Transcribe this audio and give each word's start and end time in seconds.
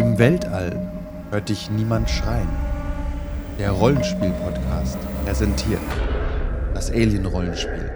Im 0.00 0.16
Weltall 0.18 0.80
hört 1.30 1.50
dich 1.50 1.70
niemand 1.70 2.08
schreien. 2.08 2.48
Der 3.58 3.70
Rollenspiel-Podcast 3.70 4.96
präsentiert 5.26 5.82
das 6.72 6.90
Alien-Rollenspiel. 6.90 7.90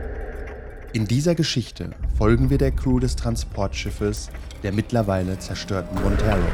In 0.92 1.06
dieser 1.06 1.34
Geschichte 1.34 1.92
folgen 2.18 2.50
wir 2.50 2.58
der 2.58 2.72
Crew 2.72 2.98
des 2.98 3.16
Transportschiffes 3.16 4.28
der 4.62 4.74
mittlerweile 4.74 5.38
zerstörten 5.38 5.98
Montero. 6.02 6.44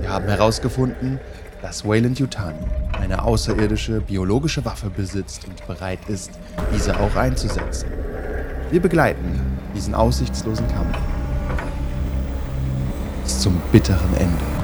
Wir 0.00 0.08
haben 0.08 0.26
herausgefunden, 0.26 1.20
dass 1.62 1.84
Wayland 1.84 2.18
Yutani 2.18 2.58
eine 3.00 3.22
außerirdische 3.22 4.00
biologische 4.00 4.64
Waffe 4.64 4.90
besitzt 4.90 5.46
und 5.46 5.64
bereit 5.68 6.00
ist, 6.08 6.32
diese 6.74 6.98
auch 6.98 7.14
einzusetzen. 7.14 7.88
Wir 8.72 8.82
begleiten 8.82 9.40
diesen 9.76 9.94
aussichtslosen 9.94 10.66
Kampf 10.66 10.98
bis 13.26 13.40
zum 13.40 13.60
bitteren 13.72 14.14
Ende. 14.14 14.55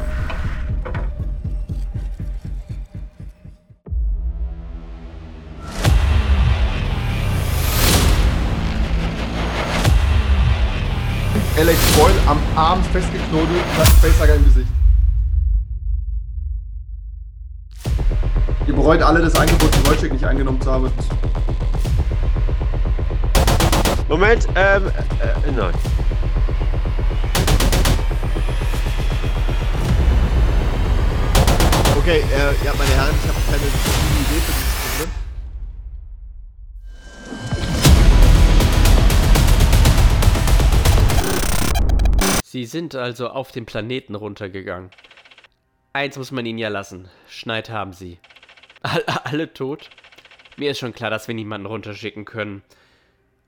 Hat 13.32 13.88
Facehager 14.02 14.34
im 14.34 14.44
Gesicht. 14.44 14.68
Ihr 18.66 18.74
bereut 18.74 19.00
alle 19.00 19.22
das 19.22 19.34
Angebot, 19.34 19.74
den 19.74 19.86
Wojciech 19.86 20.12
nicht 20.12 20.24
eingenommen 20.24 20.60
zu 20.60 20.70
haben. 20.70 20.92
Moment, 24.06 24.46
ähm, 24.54 24.86
äh, 24.86 25.50
nein. 25.50 25.72
Okay, 31.96 32.18
äh, 32.18 32.66
ja, 32.66 32.72
meine 32.76 32.90
Herren, 32.90 33.14
ich 33.22 33.28
habe 33.28 33.40
keine 33.46 33.62
gute 33.62 34.34
Idee 34.34 34.40
für 34.44 34.61
Sie 42.62 42.66
sind 42.66 42.94
also 42.94 43.28
auf 43.28 43.50
den 43.50 43.66
Planeten 43.66 44.14
runtergegangen. 44.14 44.92
Eins 45.92 46.16
muss 46.16 46.30
man 46.30 46.46
ihnen 46.46 46.60
ja 46.60 46.68
lassen. 46.68 47.08
Schneid 47.28 47.70
haben 47.70 47.92
sie. 47.92 48.20
All, 48.82 49.02
alle 49.24 49.52
tot? 49.52 49.90
Mir 50.56 50.70
ist 50.70 50.78
schon 50.78 50.92
klar, 50.92 51.10
dass 51.10 51.26
wir 51.26 51.34
niemanden 51.34 51.66
runterschicken 51.66 52.24
können. 52.24 52.62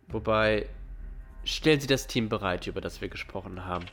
Wobei, 0.09 0.67
stellen 1.45 1.79
Sie 1.79 1.87
das 1.87 2.09
Team 2.09 2.29
bereit, 2.29 2.67
über 2.67 2.81
das 2.81 3.01
wir 3.01 3.09
gesprochen 3.09 3.65
haben. 3.65 3.87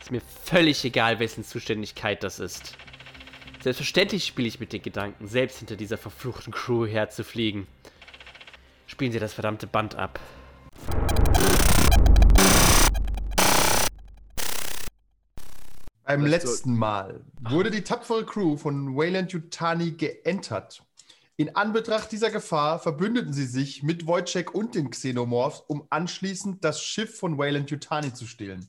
Ist 0.00 0.10
mir 0.10 0.22
völlig 0.22 0.82
egal, 0.86 1.18
wessen 1.18 1.44
Zuständigkeit 1.44 2.22
das 2.22 2.38
ist. 2.38 2.78
Selbstverständlich 3.60 4.24
spiele 4.24 4.48
ich 4.48 4.58
mit 4.58 4.72
den 4.72 4.80
Gedanken, 4.80 5.26
selbst 5.28 5.58
hinter 5.58 5.76
dieser 5.76 5.98
verfluchten 5.98 6.54
Crew 6.54 6.86
herzufliegen. 6.86 7.66
Spielen 8.86 9.12
Sie 9.12 9.18
das 9.18 9.34
verdammte 9.34 9.66
Band 9.66 9.96
ab. 9.96 10.18
Beim 16.10 16.26
letzten 16.26 16.74
Mal 16.74 17.24
wurde 17.40 17.70
die 17.70 17.82
tapfere 17.82 18.26
Crew 18.26 18.56
von 18.56 18.96
Wayland 18.96 19.30
Yutani 19.30 19.92
geentert. 19.92 20.82
In 21.36 21.54
Anbetracht 21.54 22.10
dieser 22.10 22.32
Gefahr 22.32 22.80
verbündeten 22.80 23.32
sie 23.32 23.46
sich 23.46 23.84
mit 23.84 24.08
Wojciech 24.08 24.52
und 24.52 24.74
den 24.74 24.90
Xenomorphs, 24.90 25.62
um 25.68 25.86
anschließend 25.88 26.64
das 26.64 26.82
Schiff 26.82 27.16
von 27.16 27.38
Wayland 27.38 27.70
Yutani 27.70 28.12
zu 28.12 28.26
stehlen. 28.26 28.66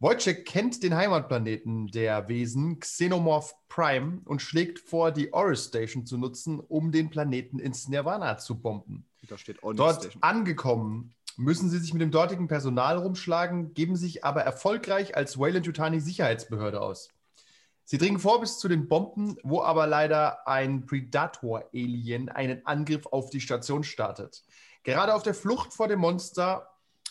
Wojciech 0.00 0.44
kennt 0.44 0.82
den 0.82 0.96
Heimatplaneten 0.96 1.86
der 1.86 2.26
Wesen 2.28 2.80
Xenomorph 2.80 3.54
Prime 3.68 4.20
und 4.24 4.42
schlägt 4.42 4.80
vor, 4.80 5.12
die 5.12 5.32
Oris 5.32 5.66
Station 5.66 6.04
zu 6.04 6.18
nutzen, 6.18 6.58
um 6.58 6.90
den 6.90 7.10
Planeten 7.10 7.60
ins 7.60 7.86
Nirvana 7.86 8.38
zu 8.38 8.60
bomben. 8.60 9.06
Da 9.28 9.38
steht 9.38 9.62
Onyx 9.62 9.76
Dort 9.76 10.00
Station. 10.02 10.22
angekommen, 10.24 11.14
müssen 11.36 11.70
sie 11.70 11.78
sich 11.78 11.92
mit 11.92 12.02
dem 12.02 12.10
dortigen 12.10 12.48
Personal 12.48 12.98
rumschlagen, 12.98 13.74
geben 13.74 13.96
sich 13.96 14.24
aber 14.24 14.42
erfolgreich 14.42 15.16
als 15.16 15.38
Wayland 15.38 15.66
Yutani 15.66 16.00
Sicherheitsbehörde 16.00 16.80
aus. 16.80 17.08
Sie 17.84 17.98
dringen 17.98 18.18
vor 18.18 18.40
bis 18.40 18.58
zu 18.58 18.68
den 18.68 18.88
Bomben, 18.88 19.36
wo 19.42 19.62
aber 19.62 19.86
leider 19.86 20.48
ein 20.48 20.86
Predator-Alien 20.86 22.30
einen 22.30 22.64
Angriff 22.64 23.06
auf 23.06 23.28
die 23.30 23.40
Station 23.40 23.84
startet. 23.84 24.42
Gerade 24.84 25.14
auf 25.14 25.22
der 25.22 25.34
Flucht 25.34 25.74
vor 25.74 25.88
dem 25.88 26.00
Monster 26.00 26.70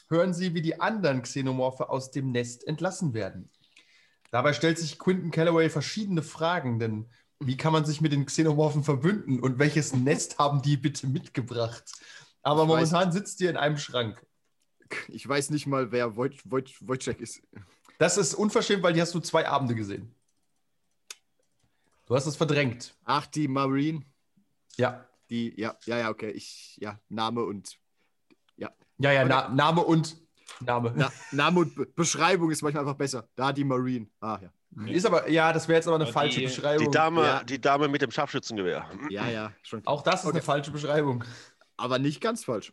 hören 0.09 0.33
sie, 0.33 0.53
wie 0.53 0.62
die 0.62 0.79
anderen 0.79 1.22
Xenomorphe 1.22 1.89
aus 1.89 2.12
dem 2.12 2.31
Nest 2.31 2.67
entlassen 2.67 3.13
werden. 3.13 3.50
Dabei 4.31 4.53
stellt 4.53 4.79
sich 4.79 4.97
Quentin 4.97 5.29
Calloway 5.29 5.69
verschiedene 5.69 6.23
Fragen, 6.23 6.79
denn 6.79 7.06
wie 7.39 7.57
kann 7.57 7.73
man 7.73 7.85
sich 7.85 8.01
mit 8.01 8.12
den 8.12 8.25
Xenomorphen 8.25 8.83
verbünden 8.83 9.39
und 9.39 9.59
welches 9.59 9.94
Nest 9.94 10.39
haben 10.39 10.62
die 10.62 10.78
bitte 10.78 11.07
mitgebracht? 11.07 11.83
Aber 12.43 12.63
Ich 12.63 12.65
weiß- 12.69 12.71
momentan 12.91 13.11
sitzt 13.11 13.41
ihr 13.41 13.49
in 13.49 13.57
einem 13.57 13.77
Schrank. 13.77 14.23
Ich 15.07 15.27
weiß 15.27 15.49
nicht 15.49 15.65
mal, 15.65 15.91
wer 15.91 16.15
Woj 16.15 16.37
Woj 16.45 16.65
Wojciech 16.81 17.19
ist. 17.19 17.41
Das 17.97 18.17
ist 18.17 18.35
unverschämt, 18.35 18.83
weil 18.83 18.93
die 18.93 19.01
hast 19.01 19.13
du 19.15 19.19
zwei 19.19 19.47
Abende 19.47 19.75
gesehen. 19.75 20.13
Du 22.05 22.15
hast 22.15 22.25
es 22.25 22.35
verdrängt. 22.35 22.95
Ach, 23.05 23.25
die 23.27 23.47
Marine. 23.47 24.01
Ja. 24.77 25.05
Die, 25.29 25.59
ja, 25.59 25.75
ja, 25.85 25.97
ja, 25.97 26.09
okay. 26.09 26.31
Ich, 26.31 26.77
ja, 26.81 26.99
Name 27.09 27.43
und. 27.43 27.77
Ja, 28.57 28.71
ja, 29.11 29.23
Und- 29.23 29.29
Na, 29.29 29.49
Name 29.49 29.81
und 29.81 30.17
Name. 30.59 30.93
Na, 30.95 31.11
Name 31.31 31.61
und 31.61 31.75
Be 31.75 31.85
Beschreibung 31.87 32.51
ist 32.51 32.61
manchmal 32.61 32.83
einfach 32.83 32.97
besser. 32.97 33.27
Da 33.35 33.51
die 33.51 33.63
Marine. 33.63 34.07
Ah, 34.19 34.37
ja. 34.41 34.51
Ist 34.87 35.05
aber, 35.05 35.29
ja, 35.29 35.51
das 35.53 35.67
wäre 35.67 35.77
jetzt 35.77 35.87
aber 35.87 35.95
eine 35.95 36.05
Aber 36.05 36.13
falsche 36.13 36.39
die- 36.39 36.45
Beschreibung. 36.45 36.85
Die 36.85 36.91
Dame, 36.91 37.21
Ja. 37.23 37.43
die 37.43 37.59
Dame 37.61 37.87
mit 37.87 38.01
dem 38.01 38.11
Scharfschützengewehr. 38.11 38.87
Ja, 39.09 39.27
ja, 39.27 39.51
schon. 39.63 39.85
Auch 39.87 40.01
das 40.03 40.21
ist 40.21 40.25
Okay. 40.27 40.35
eine 40.37 40.41
falsche 40.43 40.71
Beschreibung. 40.71 41.23
Aber 41.83 41.99
nicht 41.99 42.21
ganz 42.21 42.45
falsch. 42.45 42.71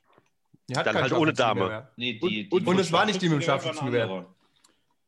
Die 0.69 0.77
hat 0.77 0.87
Dann 0.87 0.95
halt 0.97 1.13
ohne 1.13 1.33
Dame. 1.33 1.89
Nee, 1.97 2.21
Und- 2.23 2.31
die, 2.31 2.49
und- 2.49 2.67
und 2.69 2.79
es 2.79 2.93
war 2.93 3.05
nicht 3.07 3.21
die 3.21 3.29
mit 3.29 3.41
dem 3.41 3.43
Scharfschützengewehr. 3.43 4.25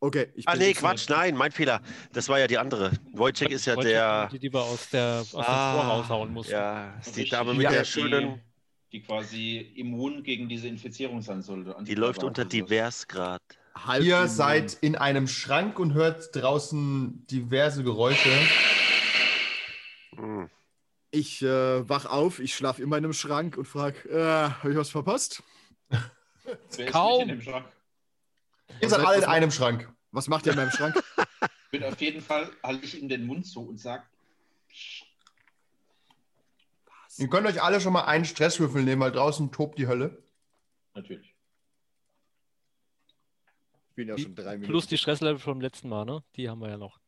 Okay, 0.00 0.32
ich 0.34 0.48
Ah, 0.48 0.56
nee, 0.56 0.72
Quatsch, 0.72 1.08
nein, 1.08 1.36
mein 1.36 1.52
Fehler. 1.52 1.80
Das 2.12 2.28
war 2.28 2.40
ja 2.40 2.48
die 2.48 2.58
andere. 2.58 2.90
Wojciech 3.12 3.50
ist 3.50 3.66
ja 3.66 3.76
Wojciech, 3.76 3.92
der. 3.92 4.28
Die, 4.32 4.38
die 4.40 4.52
wir 4.52 4.60
aus, 4.60 4.90
der, 4.90 5.20
aus 5.20 5.30
dem 5.30 5.40
Ah, 5.40 5.72
Tor 5.74 5.84
raushauen 5.84 6.32
mussten. 6.32 6.52
Ja, 6.54 6.94
ist 6.98 7.16
die 7.16 7.28
Dame 7.28 7.54
mit 7.54 7.62
Ja. 7.62 7.70
der 7.70 7.82
die, 7.84 7.88
schönen. 7.88 8.42
Die 8.90 9.00
quasi 9.02 9.58
immun 9.76 10.24
gegen 10.24 10.48
diese 10.48 10.66
Infizierung 10.66 11.22
sein 11.22 11.40
sollte. 11.42 11.76
Die 11.84 11.94
läuft 11.94 12.24
unter 12.24 12.42
Antipräparat. 12.42 12.70
Diversgrad. 12.70 13.42
halb 13.76 14.02
Ihr 14.02 14.16
immun. 14.16 14.28
seid 14.28 14.72
in 14.80 14.96
einem 14.96 15.28
Schrank 15.28 15.78
und 15.78 15.94
hört 15.94 16.34
draußen 16.34 17.24
diverse 17.30 17.84
Geräusche. 17.84 18.30
Hm. 20.16 20.50
Ich 21.14 21.42
äh, 21.42 21.88
wach 21.88 22.06
auf, 22.06 22.40
ich 22.40 22.54
schlafe 22.54 22.82
immer 22.82 22.96
in 22.96 23.04
einem 23.04 23.12
Schrank 23.12 23.58
und 23.58 23.66
frage, 23.66 24.08
äh, 24.08 24.50
habe 24.50 24.70
ich 24.72 24.76
was 24.76 24.88
verpasst? 24.88 25.42
Kaum. 26.90 27.28
Ihr 27.28 28.88
seid 28.88 29.00
alle 29.00 29.18
in 29.18 29.24
einem 29.24 29.50
Schrank. 29.50 29.92
Was 30.10 30.26
macht 30.28 30.46
ihr 30.46 30.52
in 30.52 30.58
meinem 30.58 30.70
Schrank? 30.70 30.96
Ich 31.38 31.70
bin 31.70 31.84
auf 31.84 32.00
jeden 32.00 32.22
Fall, 32.22 32.50
halte 32.62 32.84
ich 32.86 33.00
ihm 33.00 33.08
den 33.08 33.26
Mund 33.26 33.46
zu 33.46 33.60
und 33.68 33.78
sage, 33.78 34.04
Ihr 37.18 37.28
könnt 37.28 37.46
euch 37.46 37.62
alle 37.62 37.78
schon 37.78 37.92
mal 37.92 38.04
einen 38.06 38.24
Stresswürfel 38.24 38.82
nehmen, 38.82 39.02
weil 39.02 39.12
draußen 39.12 39.52
tobt 39.52 39.78
die 39.78 39.86
Hölle. 39.86 40.22
natürlich. 40.94 41.34
Ich 43.90 43.94
bin 43.96 44.08
ja 44.08 44.16
schon 44.16 44.34
drei 44.34 44.52
Minuten. 44.52 44.70
Plus 44.70 44.86
die 44.86 44.96
Stresslevel 44.96 45.38
vom 45.38 45.60
letzten 45.60 45.90
Mal, 45.90 46.06
ne? 46.06 46.24
Die 46.36 46.48
haben 46.48 46.60
wir 46.60 46.70
ja 46.70 46.78
noch. 46.78 47.01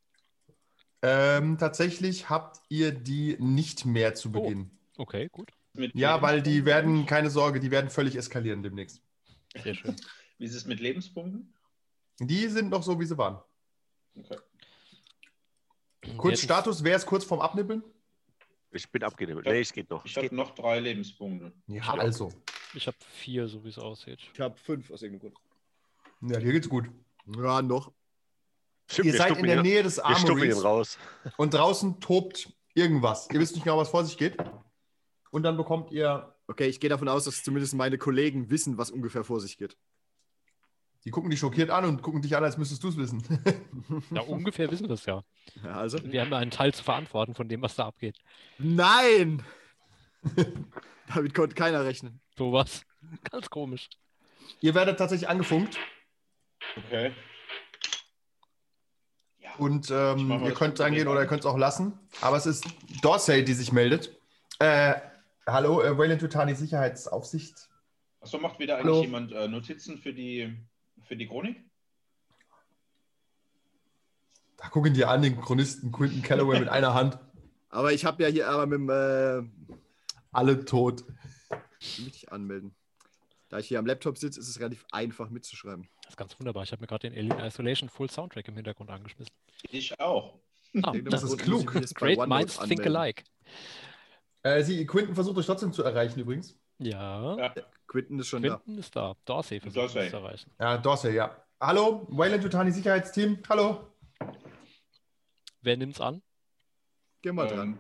Ähm, 1.07 1.59
tatsächlich 1.59 2.31
habt 2.31 2.63
ihr 2.71 2.91
die 2.91 3.37
nicht 3.39 3.85
mehr 3.85 4.15
zu 4.15 4.31
Oh. 4.31 4.41
Beginn. 4.43 4.71
Okay, 4.97 5.29
gut. 5.31 5.51
Mit 5.75 5.95
Ja, 5.95 6.23
weil 6.23 6.41
die 6.41 6.65
werden, 6.65 7.05
keine 7.05 7.29
Sorge, 7.31 7.61
die 7.61 7.71
werden 7.71 7.91
völlig 7.91 8.17
eskalieren 8.17 8.63
demnächst. 8.63 9.03
Sehr 9.63 9.75
schön. 9.75 9.95
Wie 10.39 10.47
ist 10.47 10.55
es 10.55 10.65
mit 10.65 10.81
Lebenspunkten? 10.81 11.53
Die 12.21 12.47
sind 12.49 12.71
noch 12.71 12.83
so, 12.83 12.99
wie 12.99 13.05
sie 13.05 13.19
waren. 13.19 13.39
Okay. 14.17 14.37
Kurz 16.17 16.33
Jetzt- 16.41 16.45
Status, 16.45 16.83
wer 16.85 16.97
ist 16.97 17.07
kurz 17.07 17.25
vorm 17.25 17.41
Abnippeln? 17.41 17.83
Ich 18.71 18.91
bin 18.91 19.03
abgenippelt. 19.05 19.47
Nee, 19.47 19.61
es 19.61 19.73
geht 19.73 19.91
noch. 19.91 20.05
Ich 20.05 20.17
habe 20.17 20.35
noch 20.35 20.55
drei 20.55 20.81
Lebenspunkte. 20.81 21.53
Ja, 21.67 21.83
also. 21.95 22.33
Ich 22.75 22.87
habe 22.87 22.97
vier, 23.13 23.47
so 23.47 23.63
wie 23.63 23.69
es 23.69 23.79
aussieht. 23.79 24.19
Ich 24.33 24.41
habe 24.41 24.57
fünf 24.57 24.91
aus 24.91 25.03
irgendeinem 25.03 25.33
Grund. 25.33 26.33
Ja, 26.33 26.41
dir 26.41 26.53
geht's 26.53 26.69
gut. 26.69 26.87
Ja, 27.37 27.63
noch. 27.63 27.93
Stimmt, 28.87 29.07
ihr 29.07 29.17
seid 29.17 29.37
in 29.39 29.47
der 29.47 29.57
ihn- 29.57 29.63
Nähe 29.63 29.83
des 29.83 29.99
Armories 29.99 30.63
raus. 30.65 30.99
und 31.37 31.55
draußen 31.55 32.01
tobt 32.01 32.53
irgendwas. 32.75 33.29
Ihr 33.33 33.41
wisst 33.41 33.55
nicht 33.55 33.65
genau, 33.65 33.79
was 33.79 33.89
vor 33.91 34.05
sich 34.05 34.17
geht. 34.19 34.37
Und 35.31 35.43
dann 35.43 35.57
bekommt 35.57 35.91
ihr, 35.93 36.31
Okay, 36.47 36.67
ich 36.67 36.79
gehe 36.79 36.91
davon 36.91 37.09
aus, 37.09 37.25
dass 37.25 37.43
zumindest 37.43 37.73
meine 37.75 37.97
Kollegen 37.97 38.51
wissen, 38.51 38.77
was 38.77 38.91
ungefähr 38.91 39.25
vor 39.25 39.41
sich 39.41 39.57
geht. 39.57 39.79
die 41.07 41.11
gucken 41.11 41.31
dich 41.31 41.41
schockiert 41.41 41.71
an 41.71 41.85
und 41.87 42.03
gucken 42.03 42.21
dich 42.21 42.37
an, 42.37 42.45
als 42.45 42.59
müsstest 42.59 42.83
du 42.85 42.89
es 42.89 42.97
wissen. 42.99 43.23
Ja, 44.11 44.21
ungefähr 44.23 44.71
wissen 44.71 44.87
wir 44.89 44.95
es 44.95 45.07
ja. 45.07 45.23
Ja, 45.63 45.73
also? 45.73 45.99
Wir 46.05 46.21
haben 46.21 46.31
ja 46.31 46.37
einen 46.39 46.51
Teil 46.51 46.73
zu 46.75 46.83
verantworten 46.85 47.35
von 47.35 47.49
dem, 47.49 47.63
was 47.63 47.77
da 47.77 47.87
abgeht. 47.87 48.19
Nein! 48.59 49.43
Damit 51.15 51.35
konnte 51.35 51.55
keiner 51.55 51.85
rechnen. 51.85 52.21
Sowas. 52.37 52.83
Ganz 53.31 53.49
komisch. 53.51 53.89
ihr 54.61 54.75
werdet 54.75 54.99
tatsächlich 54.99 55.29
angefunkt. 55.29 55.79
Okay. 56.77 57.13
Und 59.59 59.91
ähm, 59.91 60.43
ihr 60.45 60.53
könnt 60.53 60.81
rangehen 60.81 61.09
oder 61.09 61.21
ihr 61.21 61.27
könnt 61.27 61.41
es 61.41 61.47
auch 61.47 61.57
lassen. 61.59 61.99
Aber 62.21 62.37
es 62.37 62.47
ist 62.47 62.65
Dorsey, 63.03 63.45
die 63.45 63.55
sich 63.55 63.73
meldet. 63.73 64.17
Äh, 64.59 64.95
hallo, 65.47 65.83
äh, 65.83 65.97
Wayland 65.97 66.21
Tutani 66.21 66.55
Sicherheitsaufsicht. 66.55 67.69
Achso, 68.21 68.39
macht 68.39 68.59
wieder 68.59 68.77
eigentlich 68.77 68.87
Hallo. 68.87 69.03
jemand 69.03 69.33
äh, 69.33 69.49
Notizen 69.49 69.99
für 69.99 70.13
die, 70.13 70.57
für 71.03 71.17
die 71.17 71.27
Chronik? 71.27 71.63
Da 74.57 74.69
gucken 74.69 74.95
die 74.95 75.05
an, 75.05 75.23
den 75.23 75.41
Chronisten 75.41 75.93
Quentin 75.93 76.23
Calloway 76.23 76.59
mit 76.59 76.69
einer 76.69 76.95
Hand. 76.95 77.19
Aber 77.69 77.93
ich 77.93 78.05
habe 78.05 78.23
ja 78.23 78.29
hier 78.29 78.49
aber 78.49 78.67
mit 78.67 78.79
dem 78.79 78.89
äh, 78.89 79.43
Alle 80.31 80.65
tot. 80.65 81.05
ich 81.81 81.99
will 81.99 82.05
mich 82.05 82.15
nicht 82.15 82.33
anmelden. 82.33 82.75
Da 83.55 83.61
ich 83.61 83.69
hier 83.69 83.79
am 83.79 83.87
Laptop 83.87 84.19
sitze, 84.19 84.41
ist 84.41 84.49
es 84.49 84.59
relativ 84.59 84.85
einfach 84.91 85.31
mitzuschreiben. 85.31 85.89
Das 86.03 86.11
ist 86.11 86.17
ganz 86.17 86.37
wunderbar. 86.41 86.65
Ich 86.65 86.73
habe 86.73 86.81
mir 86.81 86.89
gerade 86.89 87.09
den 87.09 87.17
Alien 87.17 87.39
Isolation 87.47 87.89
Full 87.89 88.11
Soundtrack 88.11 88.49
im 88.49 88.57
Hintergrund 88.57 88.91
angeschmissen. 88.91 89.33
Ich 89.71 90.01
auch. 90.01 90.41
Ah, 90.83 90.89
Irgendeinem 90.93 91.11
das 91.11 91.23
ist 91.23 91.39
klug. 91.39 91.73
ich 91.73 91.95
Great 91.95 92.19
minds 92.27 92.59
think 92.59 92.81
anmelden. 92.81 92.97
alike. 92.97 93.23
Äh, 94.43 94.65
sie, 94.65 94.85
Quentin 94.87 95.15
versucht 95.15 95.39
euch 95.39 95.47
trotzdem 95.47 95.73
zu 95.73 95.85
erreichen 95.85 96.19
übrigens. 96.19 96.59
Ja. 96.79 97.37
Ja. 97.37 97.55
Quinton 97.87 98.19
ist 98.19 98.27
schon 98.27 98.43
da. 98.43 98.57
Quinton 98.57 98.79
ist 98.79 98.97
da. 98.97 99.15
Dorsey 99.25 99.61
versucht 99.61 99.85
Dorsey. 99.85 100.01
uns 100.03 100.11
zu 100.11 100.17
erreichen. 100.17 100.51
Ja, 100.59 100.77
Dorsey, 100.77 101.15
ja. 101.15 101.37
Hallo, 101.61 102.09
Wayland 102.11 102.43
Tutani 102.43 102.73
Sicherheitsteam. 102.73 103.39
Hallo. 103.49 103.87
Wer 105.63 105.77
nimmt's 105.77 106.01
an? 106.01 106.23
Geh 107.23 107.31
mal 107.31 107.47
dran. 107.47 107.79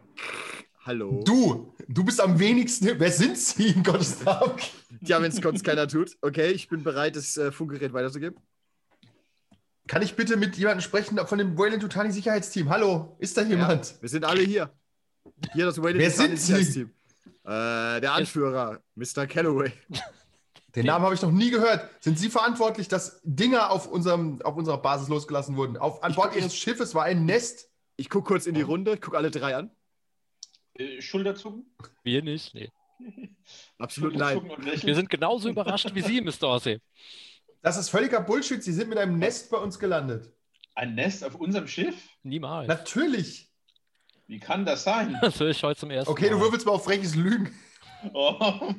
Hallo. 0.86 1.22
Du, 1.24 1.72
du 1.88 2.04
bist 2.04 2.20
am 2.20 2.38
wenigsten. 2.38 2.86
Wer 2.98 3.10
sind 3.10 3.38
Sie 3.38 3.68
in 3.68 3.82
Gottes 3.82 4.22
Namen? 4.22 4.52
Ja, 5.00 5.22
wenn 5.22 5.30
es 5.30 5.36
sonst 5.36 5.64
keiner 5.64 5.88
tut. 5.88 6.14
Okay, 6.20 6.50
ich 6.50 6.68
bin 6.68 6.82
bereit, 6.82 7.16
das 7.16 7.38
äh, 7.38 7.50
Funkgerät 7.50 7.94
weiterzugeben. 7.94 8.38
Kann 9.86 10.02
ich 10.02 10.14
bitte 10.14 10.36
mit 10.36 10.56
jemandem 10.56 10.82
sprechen 10.82 11.18
von 11.26 11.38
dem 11.38 11.56
Wayland 11.56 11.82
Tutani 11.82 12.12
Sicherheitsteam? 12.12 12.68
Hallo, 12.68 13.16
ist 13.18 13.34
da 13.36 13.42
jemand? 13.42 13.94
Wir 14.02 14.08
sind 14.10 14.26
alle 14.26 14.42
hier. 14.42 14.70
Hier 15.54 15.64
das 15.64 15.78
Wayland 15.80 16.00
Wer 16.00 16.10
Yutani 16.10 16.36
sind 16.36 16.38
Sie? 16.38 16.44
Sicherheitsteam. 16.44 16.90
Äh, 17.44 18.00
der 18.02 18.12
Anführer, 18.12 18.82
Mr. 18.94 19.26
Calloway. 19.26 19.72
Den 20.74 20.84
Namen 20.84 21.04
habe 21.04 21.14
ich 21.14 21.22
noch 21.22 21.30
nie 21.32 21.50
gehört. 21.50 21.88
Sind 22.00 22.18
Sie 22.18 22.28
verantwortlich, 22.28 22.88
dass 22.88 23.20
Dinger 23.22 23.70
auf, 23.70 23.86
unserem, 23.86 24.42
auf 24.42 24.56
unserer 24.56 24.82
Basis 24.82 25.08
losgelassen 25.08 25.56
wurden? 25.56 25.78
Auf, 25.78 26.02
an 26.02 26.14
Bord 26.14 26.36
Ihres 26.36 26.54
Schiffes 26.54 26.94
war 26.94 27.04
ein 27.04 27.24
Nest. 27.24 27.70
Ich 27.96 28.10
gucke 28.10 28.28
kurz 28.28 28.46
in 28.46 28.54
die 28.54 28.62
Runde, 28.62 28.98
gucke 28.98 29.16
alle 29.16 29.30
drei 29.30 29.56
an. 29.56 29.70
Äh, 30.74 31.00
Schulterzucken? 31.00 31.66
Wir 32.02 32.22
nicht. 32.22 32.54
Nee. 32.54 32.70
Absolut 33.78 34.14
nein. 34.16 34.40
Wir 34.82 34.94
sind 34.94 35.10
genauso 35.10 35.48
überrascht 35.48 35.90
wie 35.94 36.02
Sie, 36.02 36.20
Miss 36.20 36.38
Dorsey. 36.38 36.80
Das 37.62 37.76
ist 37.76 37.88
völliger 37.88 38.20
Bullshit. 38.20 38.62
Sie 38.62 38.72
sind 38.72 38.88
mit 38.88 38.98
einem 38.98 39.18
Nest 39.18 39.50
bei 39.50 39.56
uns 39.58 39.78
gelandet. 39.78 40.32
Ein 40.74 40.94
Nest 40.94 41.24
auf 41.24 41.34
unserem 41.36 41.66
Schiff? 41.66 41.94
Niemals. 42.22 42.68
Natürlich. 42.68 43.50
Wie 44.26 44.38
kann 44.38 44.64
das 44.64 44.84
sein? 44.84 45.16
Das 45.22 45.38
höre 45.40 45.50
ich 45.50 45.62
heute 45.62 45.80
zum 45.80 45.90
ersten 45.90 46.10
Okay, 46.10 46.28
du 46.28 46.36
Mal. 46.36 46.44
würfelst 46.44 46.66
mal 46.66 46.72
auf 46.72 46.84
freches 46.84 47.14
Lügen. 47.14 47.54
Oh. 48.12 48.72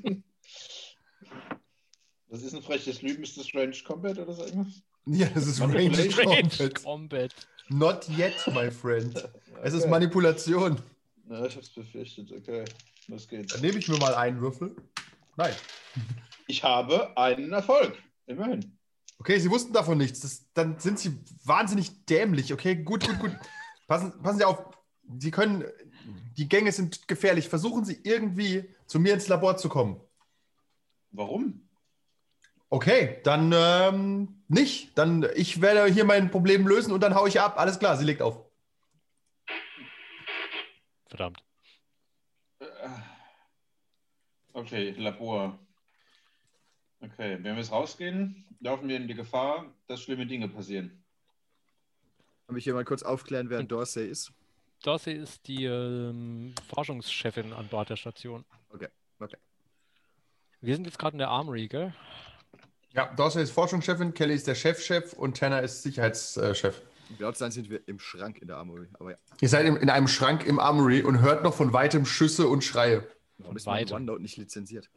Das 2.28 2.42
ist 2.44 2.54
ein 2.54 2.62
freches 2.62 3.02
Lügen. 3.02 3.24
Ist 3.24 3.38
das 3.38 3.54
Range 3.54 3.76
Combat 3.86 4.18
oder 4.20 4.34
so 4.34 4.44
irgendwas? 4.46 4.84
Ja, 5.06 5.28
das 5.34 5.48
ist 5.48 5.62
Range 5.62 6.10
Combat. 6.10 6.84
Combat. 6.84 7.32
Not 7.70 8.10
yet, 8.10 8.34
my 8.54 8.70
friend. 8.70 9.28
Es 9.64 9.74
ist 9.74 9.82
Okay. 9.84 9.90
Manipulation. 9.92 10.80
Na, 11.28 11.46
ich 11.46 11.56
hab's 11.56 11.70
befürchtet. 11.70 12.32
Okay, 12.32 12.66
los 13.08 13.28
geht's. 13.28 13.54
Dann 13.54 13.62
nehme 13.62 13.80
ich 13.80 13.88
mir 13.88 13.98
mal 13.98 14.14
einen 14.16 14.40
Würfel. 14.42 14.76
Nein. 15.36 15.54
Ich 16.48 16.64
habe 16.64 17.16
einen 17.18 17.52
Erfolg. 17.52 17.98
Immerhin. 18.28 18.78
Okay, 19.20 19.40
Sie 19.40 19.50
wussten 19.50 19.74
davon 19.74 19.98
nichts. 19.98 20.20
Das, 20.20 20.46
dann 20.54 20.80
sind 20.80 21.00
Sie 21.00 21.18
wahnsinnig 21.44 22.06
dämlich. 22.06 22.54
Okay, 22.54 22.76
gut, 22.76 23.08
gut, 23.08 23.20
gut. 23.20 23.32
Passen, 23.88 24.22
passen 24.22 24.38
Sie 24.38 24.46
auf. 24.46 24.64
Sie 25.18 25.32
können. 25.32 25.64
Die 26.38 26.48
Gänge 26.48 26.72
sind 26.72 27.08
gefährlich. 27.08 27.50
Versuchen 27.50 27.86
Sie 27.86 28.00
irgendwie 28.04 28.70
zu 28.86 29.00
mir 29.00 29.14
ins 29.14 29.28
Labor 29.28 29.58
zu 29.58 29.70
kommen. 29.70 30.00
Warum? 31.12 31.68
Okay, 32.70 33.22
dann 33.24 33.54
ähm, 33.56 34.44
nicht. 34.48 34.98
Dann 34.98 35.26
ich 35.36 35.62
werde 35.62 35.92
hier 35.92 36.06
mein 36.06 36.30
Problem 36.30 36.68
lösen 36.68 36.92
und 36.92 37.02
dann 37.02 37.16
hau 37.16 37.26
ich 37.26 37.40
ab. 37.40 37.58
Alles 37.58 37.80
klar, 37.80 37.98
sie 37.98 38.06
legt 38.06 38.22
auf. 38.22 38.45
Verdammt. 41.16 41.42
Äh, 42.60 42.66
Okay, 44.52 44.92
Labor. 44.92 45.60
Okay, 47.02 47.34
wenn 47.36 47.44
wir 47.44 47.58
jetzt 47.58 47.74
rausgehen, 47.74 48.46
laufen 48.62 48.88
wir 48.88 48.96
in 48.96 49.08
die 49.08 49.14
Gefahr, 49.14 49.66
dass 49.88 50.02
schlimme 50.02 50.26
Dinge 50.26 50.48
passieren. 50.48 51.04
Kann 52.48 52.56
mich 52.56 52.64
hier 52.64 52.74
mal 52.74 52.86
kurz 52.86 53.04
aufklären, 53.04 53.50
wer 53.50 53.64
Dorsey 53.64 54.08
ist? 54.08 54.32
Dorsey 54.84 55.14
ist 55.14 55.46
die 55.48 55.66
ähm, 55.66 56.56
Forschungschefin 56.70 57.52
an 57.52 57.68
Bord 57.68 57.90
der 57.90 57.98
Station. 57.98 58.46
Okay, 58.70 58.88
okay. 59.20 59.38
Wir 60.62 60.76
sind 60.76 60.86
jetzt 60.86 60.98
gerade 61.00 61.16
in 61.16 61.20
der 61.20 61.30
Armory, 61.30 61.68
gell? 61.68 61.94
Ja, 62.94 63.14
Dorsey 63.14 63.44
ist 63.44 63.52
Forschungschefin, 63.52 64.14
Kelly 64.14 64.36
ist 64.36 64.48
der 64.48 64.56
Chefchef 64.56 65.12
und 65.14 65.38
Tanner 65.38 65.62
ist 65.62 65.84
Sicherheitschef. 65.84 66.82
Um 67.10 67.18
genau 67.18 67.32
zu 67.32 67.40
sein, 67.40 67.52
sind 67.52 67.70
wir 67.70 67.88
im 67.88 68.00
Schrank 68.00 68.40
in 68.40 68.48
der 68.48 68.58
Armory. 68.58 68.88
Aber 69.00 69.12
ja, 69.12 69.18
Ihr 69.42 69.50
seid 69.50 69.66
in 69.66 69.76
in 69.78 69.90
einem 69.90 70.08
Schrank 70.08 70.46
im 70.46 70.60
Armory 70.60 71.04
und 71.04 71.20
hört 71.22 71.44
noch 71.44 71.54
von 71.54 71.72
weitem 71.74 72.06
Schüsse 72.06 72.48
und 72.48 72.64
Schreie. 72.64 73.08
warum 73.38 73.56
ist 73.58 73.66
mein. 73.68 73.92
OneNote 73.92 74.22
nicht 74.22 74.38
lizenziert? 74.38 74.90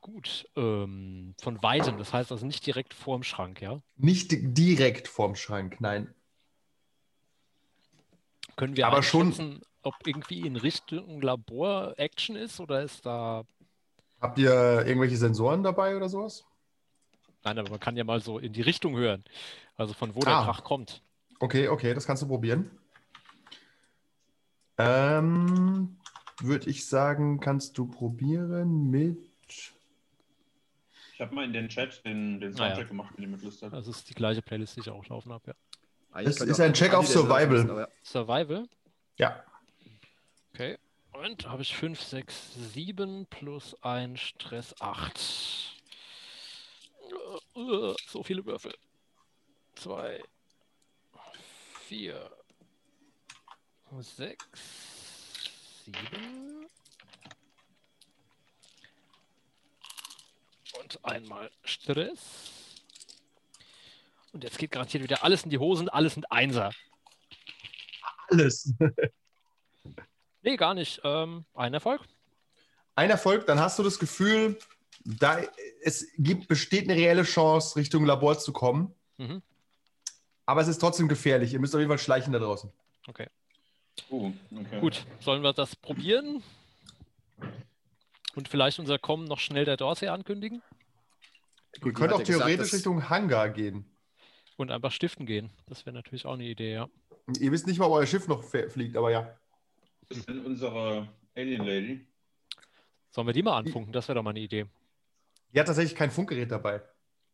Gut. 0.00 0.48
Ähm, 0.56 1.34
von 1.40 1.62
weitem, 1.62 1.98
das 1.98 2.12
heißt 2.12 2.30
also 2.32 2.46
nicht 2.46 2.64
direkt 2.66 2.94
vorm 2.94 3.22
Schrank, 3.24 3.60
ja? 3.60 3.80
Nicht 3.96 4.30
di- 4.32 4.52
direkt 4.54 5.08
vorm 5.08 5.34
Schrank, 5.34 5.80
nein. 5.80 6.14
Können 8.56 8.76
wir 8.76 8.86
Aber 8.86 9.02
schon- 9.02 9.60
ob 9.82 9.94
irgendwie 10.06 10.40
in 10.46 10.56
Richtung 10.56 11.20
Labor 11.20 11.94
Action 11.98 12.36
ist 12.36 12.58
oder 12.60 12.82
ist 12.82 13.04
da. 13.04 13.44
Habt 14.20 14.38
ihr 14.38 14.84
irgendwelche 14.86 15.16
Sensoren 15.16 15.62
dabei 15.62 15.96
oder 15.96 16.08
sowas? 16.08 16.44
Nein, 17.46 17.60
aber 17.60 17.70
man 17.70 17.78
kann 17.78 17.96
ja 17.96 18.02
mal 18.02 18.20
so 18.20 18.40
in 18.40 18.52
die 18.52 18.60
Richtung 18.62 18.96
hören. 18.96 19.22
Also 19.76 19.94
von 19.94 20.12
wo 20.16 20.20
der 20.20 20.34
Ah. 20.36 20.44
Krach 20.44 20.64
kommt. 20.64 21.00
Okay, 21.38 21.68
okay, 21.68 21.94
das 21.94 22.04
kannst 22.04 22.24
du 22.24 22.26
probieren. 22.26 22.68
Ähm, 24.78 25.96
würde 26.40 26.68
ich 26.68 26.86
sagen, 26.88 27.38
kannst 27.38 27.78
du 27.78 27.86
probieren 27.86 28.90
mit. 28.90 29.18
Ich 31.14 31.20
habe 31.20 31.32
mal 31.36 31.44
in 31.44 31.52
den 31.52 31.68
Chat 31.68 32.04
den, 32.04 32.40
den 32.40 32.52
Ah, 32.54 32.56
Soundtrack 32.56 32.78
ja. 32.78 32.84
gemacht, 32.84 33.12
wenn 33.16 33.22
ihr 33.22 33.30
mit 33.30 33.42
Lust 33.42 33.62
habt. 33.62 33.72
Das 33.72 33.86
ist 33.86 34.10
die 34.10 34.14
gleiche 34.14 34.42
Playlist, 34.42 34.74
die 34.76 34.80
ich 34.80 34.90
auch 34.90 35.06
laufen 35.06 35.32
habe, 35.32 35.44
ja. 35.46 35.54
Eigentlich 36.12 36.34
Es 36.36 36.40
ist 36.40 36.58
ein 36.60 36.72
Check 36.74 36.94
auf 36.94 37.06
der 37.06 37.14
Survival. 37.14 37.56
lassen, 37.62 37.76
ja. 37.76 37.88
Survival. 38.02 38.68
Ja, 39.18 39.42
Okay. 40.52 40.78
Und 41.12 41.46
habe 41.46 41.62
ich 41.62 41.76
5, 41.76 42.00
6, 42.02 42.54
7 42.72 43.26
plus 43.30 43.76
ein 43.82 44.16
Stress 44.16 44.74
8. 44.80 45.75
So 47.54 48.22
viele 48.22 48.44
Würfel. 48.44 48.74
2, 49.76 50.22
4, 51.88 52.30
6, 54.00 54.46
7. 55.84 56.66
Und 60.80 61.04
einmal 61.04 61.50
Stress. 61.64 62.20
Und 64.32 64.44
jetzt 64.44 64.58
geht 64.58 64.70
garantiert 64.70 65.02
wieder 65.02 65.24
alles 65.24 65.44
in 65.44 65.50
die 65.50 65.58
Hosen, 65.58 65.88
alles 65.88 66.14
sind 66.14 66.30
Einser. 66.30 66.70
alles. 68.28 68.72
Nee, 70.42 70.56
gar 70.56 70.74
nicht. 70.74 71.00
Ähm, 71.02 71.44
ein 71.54 71.74
Erfolg. 71.74 72.02
Ein 72.94 73.10
Erfolg, 73.10 73.46
dann 73.46 73.58
hast 73.58 73.80
du 73.80 73.82
das 73.82 73.98
Gefühl, 73.98 74.56
da 75.04 75.40
es 75.86 76.08
gibt, 76.18 76.48
besteht 76.48 76.90
eine 76.90 76.98
reelle 77.00 77.22
Chance, 77.22 77.76
Richtung 77.76 78.04
Labor 78.04 78.36
zu 78.38 78.52
kommen. 78.52 78.92
Mhm. 79.18 79.40
Aber 80.44 80.60
es 80.60 80.66
ist 80.68 80.78
trotzdem 80.78 81.06
gefährlich. 81.06 81.52
Ihr 81.52 81.60
müsst 81.60 81.74
auf 81.74 81.78
jeden 81.78 81.88
Fall 81.90 81.98
schleichen 81.98 82.32
da 82.32 82.40
draußen. 82.40 82.72
Okay. 83.06 83.28
Uh, 84.10 84.32
okay. 84.54 84.80
Gut, 84.80 85.06
sollen 85.20 85.42
wir 85.42 85.52
das 85.52 85.76
probieren? 85.76 86.42
Und 88.34 88.48
vielleicht 88.48 88.80
unser 88.80 88.98
Kommen 88.98 89.24
noch 89.26 89.38
schnell 89.38 89.64
der 89.64 89.76
Dorsey 89.76 90.08
ankündigen 90.08 90.60
Ihr 91.84 91.92
könnt 91.92 92.12
hat 92.12 92.12
auch 92.14 92.18
gesagt, 92.18 92.38
theoretisch 92.38 92.70
dass- 92.70 92.74
Richtung 92.74 93.08
Hangar 93.08 93.48
gehen. 93.50 93.84
und 94.56 94.70
einfach 94.72 94.90
stiften 94.90 95.24
gehen. 95.24 95.50
Das 95.66 95.86
wäre 95.86 95.94
natürlich 95.94 96.26
auch 96.26 96.34
eine 96.34 96.44
Idee, 96.44 96.74
ja. 96.74 96.88
Ihr 97.38 97.52
wisst 97.52 97.66
nicht 97.66 97.78
mal, 97.78 97.86
ob 97.86 97.92
euer 97.92 98.06
Schiff 98.06 98.26
noch 98.28 98.42
fliegt, 98.42 98.96
aber 98.96 99.10
ja. 99.10 99.38
Das 100.08 100.18
ist 100.18 100.28
denn 100.28 100.44
unsere 100.44 101.08
Alien 101.34 101.64
Lady. 101.64 102.06
Sollen 103.10 103.26
wir 103.26 103.34
die 103.34 103.42
mal 103.42 103.56
anfunken? 103.56 103.92
Das 103.92 104.08
wäre 104.08 104.16
doch 104.16 104.22
mal 104.22 104.30
eine 104.30 104.40
Idee. 104.40 104.66
Die 105.56 105.60
hat 105.60 105.66
tatsächlich 105.68 105.94
kein 105.96 106.10
Funkgerät 106.10 106.50
dabei. 106.52 106.82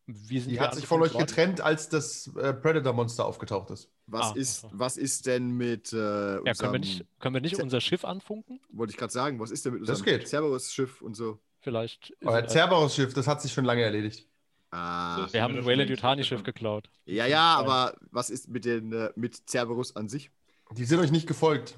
Wie 0.05 0.39
sind 0.39 0.49
Die 0.51 0.59
hat 0.59 0.73
sich 0.75 0.87
von 0.87 1.01
euch 1.01 1.11
getrennt, 1.17 1.59
als 1.61 1.89
das 1.89 2.27
äh, 2.37 2.53
Predator-Monster 2.53 3.25
aufgetaucht 3.25 3.69
ist. 3.71 3.89
Was, 4.07 4.31
Ah, 4.31 4.33
ist, 4.35 4.63
ach 4.65 4.71
so. 4.71 4.79
was 4.79 4.97
ist 4.97 5.25
denn 5.27 5.51
mit 5.51 5.91
äh, 5.93 5.97
Ja, 5.97 6.37
unserem, 6.39 6.55
können 6.57 6.73
wir 6.73 6.79
nicht, 6.79 7.05
können 7.19 7.35
wir 7.35 7.41
nicht 7.41 7.59
unser 7.61 7.79
Schiff 7.81 8.03
anfunken? 8.05 8.59
wollte 8.69 8.91
ich 8.91 8.97
gerade 8.97 9.13
sagen, 9.13 9.39
was 9.39 9.51
ist 9.51 9.65
denn 9.65 9.73
mit 9.73 9.87
Das 9.87 9.99
unserem. 10.01 10.25
Cerberus-Schiff 10.25 11.01
und 11.01 11.15
so? 11.15 11.39
Vielleicht. 11.59 12.13
Euer 12.25 12.47
Cerberus-Schiff, 12.47 13.13
das 13.13 13.27
hat 13.27 13.41
sich 13.41 13.51
schon 13.53 13.63
lange 13.65 13.81
erledigt. 13.83 14.27
Ah, 14.71 15.27
Wir 15.31 15.41
haben 15.43 15.55
ein 15.57 15.65
Wayland 15.65 15.89
Yutani-Schiff 15.89 16.43
geklaut. 16.43 16.89
ja, 17.05 17.25
ja, 17.25 17.55
aber 17.55 17.95
was 18.11 18.29
ist 18.29 18.47
mit, 18.49 18.65
den, 18.65 18.91
äh, 18.93 19.11
mit 19.15 19.49
Cerberus 19.49 19.95
an 19.95 20.07
sich? 20.09 20.31
Die 20.71 20.85
sind 20.85 20.99
euch 20.99 21.11
nicht 21.11 21.27
gefolgt. 21.27 21.77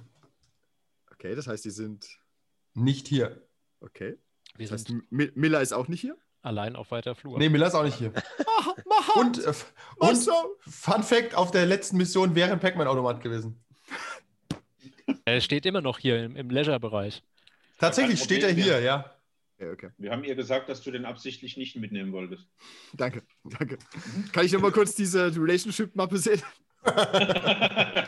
Okay, 1.11 1.35
das 1.35 1.47
heißt, 1.47 1.65
die 1.65 1.71
sind. 1.71 2.07
Nicht 2.75 3.07
hier. 3.07 3.47
Okay. 3.81 4.17
Wir 4.57 4.67
Das 4.67 4.85
heißt, 4.87 4.93
Miller 5.09 5.61
ist 5.61 5.73
auch 5.73 5.87
nicht 5.87 6.01
hier? 6.01 6.17
Allein 6.45 6.75
auf 6.75 6.91
weiter 6.91 7.15
Flur. 7.15 7.37
Nee, 7.37 7.49
Miller 7.49 7.67
ist 7.67 7.75
auch 7.75 7.83
nicht 7.83 7.97
hier. 7.97 8.13
Und, 9.15 9.43
äh, 9.43 9.53
und 9.97 10.29
Fun 10.59 11.03
Fact: 11.03 11.35
Auf 11.35 11.51
der 11.51 11.65
letzten 11.65 11.97
Mission 11.97 12.35
wäre 12.35 12.51
ein 12.51 12.59
Pac-Man-Automat 12.59 13.21
gewesen. 13.21 13.63
Er 15.27 15.41
steht 15.41 15.65
immer 15.65 15.81
noch 15.81 15.99
hier 15.99 16.23
im, 16.23 16.35
im 16.35 16.49
Leisure-Bereich. 16.49 17.23
Tatsächlich 17.79 18.21
steht 18.21 18.43
er 18.43 18.51
hier, 18.51 18.79
ja. 18.79 19.15
Okay, 19.57 19.71
okay. 19.71 19.89
Wir 19.97 20.11
haben 20.11 20.23
ihr 20.23 20.35
gesagt, 20.35 20.67
dass 20.69 20.81
du 20.81 20.91
den 20.91 21.05
absichtlich 21.05 21.57
nicht 21.57 21.75
mitnehmen 21.77 22.11
wolltest. 22.11 22.47
Danke, 22.93 23.23
danke. 23.43 23.77
Kann 24.31 24.45
ich 24.45 24.51
noch 24.51 24.61
mal 24.61 24.71
kurz 24.71 24.95
diese 24.95 25.35
Relationship-Mappe 25.35 26.17
sehen? 26.17 26.41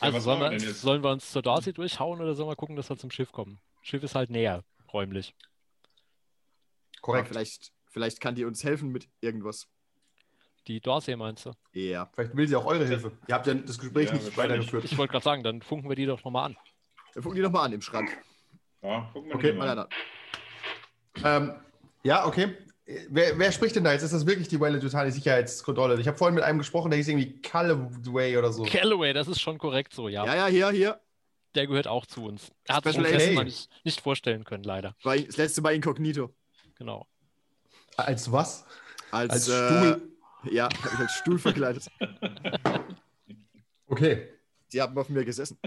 Also 0.00 0.16
was 0.16 0.24
sollen 0.24 0.60
wir, 0.60 0.74
sollen 0.74 1.04
wir 1.04 1.10
uns 1.12 1.30
zur 1.30 1.42
Darcy 1.42 1.72
durchhauen 1.72 2.20
oder 2.20 2.34
sollen 2.34 2.48
wir 2.48 2.56
gucken, 2.56 2.74
dass 2.74 2.90
wir 2.90 2.96
zum 2.96 3.12
Schiff 3.12 3.30
kommen? 3.30 3.60
Schiff 3.82 4.02
ist 4.02 4.16
halt 4.16 4.30
näher, 4.30 4.64
räumlich. 4.92 5.32
Aber 7.02 7.12
Korrekt. 7.12 7.28
vielleicht, 7.28 7.72
vielleicht 7.90 8.20
kann 8.20 8.34
die 8.34 8.44
uns 8.44 8.62
helfen 8.62 8.90
mit 8.90 9.08
irgendwas. 9.20 9.66
Die 10.68 10.80
Darcy 10.80 11.16
meinst 11.16 11.46
du? 11.46 11.52
Ja. 11.72 12.08
Vielleicht 12.14 12.36
will 12.36 12.46
sie 12.46 12.54
auch 12.54 12.66
eure 12.66 12.86
Hilfe. 12.86 13.12
Ihr 13.26 13.34
habt 13.34 13.46
ja 13.48 13.54
das 13.54 13.78
Gespräch 13.78 14.08
Ja, 14.08 14.14
nicht 14.14 14.36
weitergeführt. 14.36 14.84
Ich 14.84 14.96
wollte 14.96 15.10
gerade 15.10 15.24
sagen, 15.24 15.42
dann 15.42 15.60
funken 15.60 15.88
wir 15.88 15.96
die 15.96 16.06
doch 16.06 16.22
nochmal 16.24 16.46
an. 16.46 16.56
Wir 17.12 17.22
gucken 17.22 17.36
die 17.36 17.42
noch 17.42 17.50
mal 17.50 17.64
an 17.64 17.72
im 17.72 17.82
Schrank. 17.82 18.16
Ja, 18.82 19.10
gucken 19.12 19.30
wir 19.30 19.36
Okay, 19.36 19.52
Mal 19.52 19.78
an. 19.78 19.88
Ähm, 21.24 21.54
ja, 22.04 22.26
okay. 22.26 22.56
Wer, 23.08 23.38
wer 23.38 23.52
spricht 23.52 23.76
denn 23.76 23.84
da 23.84 23.92
jetzt? 23.92 24.02
Ist 24.02 24.12
das 24.12 24.26
wirklich 24.26 24.48
die 24.48 24.60
Wayland 24.60 24.82
Yutani 24.82 25.10
Sicherheitskontrolle? 25.10 26.00
Ich 26.00 26.08
habe 26.08 26.16
vorhin 26.16 26.34
mit 26.34 26.44
einem 26.44 26.58
gesprochen, 26.58 26.90
der 26.90 26.98
hieß 26.98 27.08
irgendwie 27.08 27.40
Callaway 27.40 28.36
oder 28.36 28.52
so. 28.52 28.64
Callaway, 28.64 29.12
das 29.12 29.28
ist 29.28 29.40
schon 29.40 29.58
korrekt 29.58 29.92
so, 29.94 30.08
ja. 30.08 30.24
Ja, 30.24 30.34
ja, 30.34 30.46
hier, 30.46 30.70
hier. 30.70 31.00
Der 31.54 31.66
gehört 31.66 31.86
auch 31.86 32.06
zu 32.06 32.24
uns. 32.24 32.50
Er 32.64 32.76
hat 32.76 32.84
sich 32.84 32.96
das 32.96 33.10
letzte. 33.10 33.32
Mal 33.32 33.44
nicht, 33.44 33.68
nicht 33.84 34.00
vorstellen 34.00 34.44
können, 34.44 34.64
leider. 34.64 34.96
War 35.02 35.16
das 35.16 35.36
letzte 35.36 35.60
Mal 35.60 35.74
inkognito. 35.74 36.34
Genau. 36.82 37.06
Als 37.96 38.32
was? 38.32 38.64
Als, 39.12 39.30
Als 39.30 39.48
äh, 39.48 39.66
Stuhl. 39.68 40.12
Ja, 40.50 40.64
hab 40.64 40.72
ich 40.94 40.98
als 40.98 41.12
Stuhl 41.12 41.38
verkleidet. 41.38 41.86
Okay. 43.86 44.28
Die 44.72 44.82
haben 44.82 44.98
auf 44.98 45.08
mir 45.08 45.24
gesessen. 45.24 45.58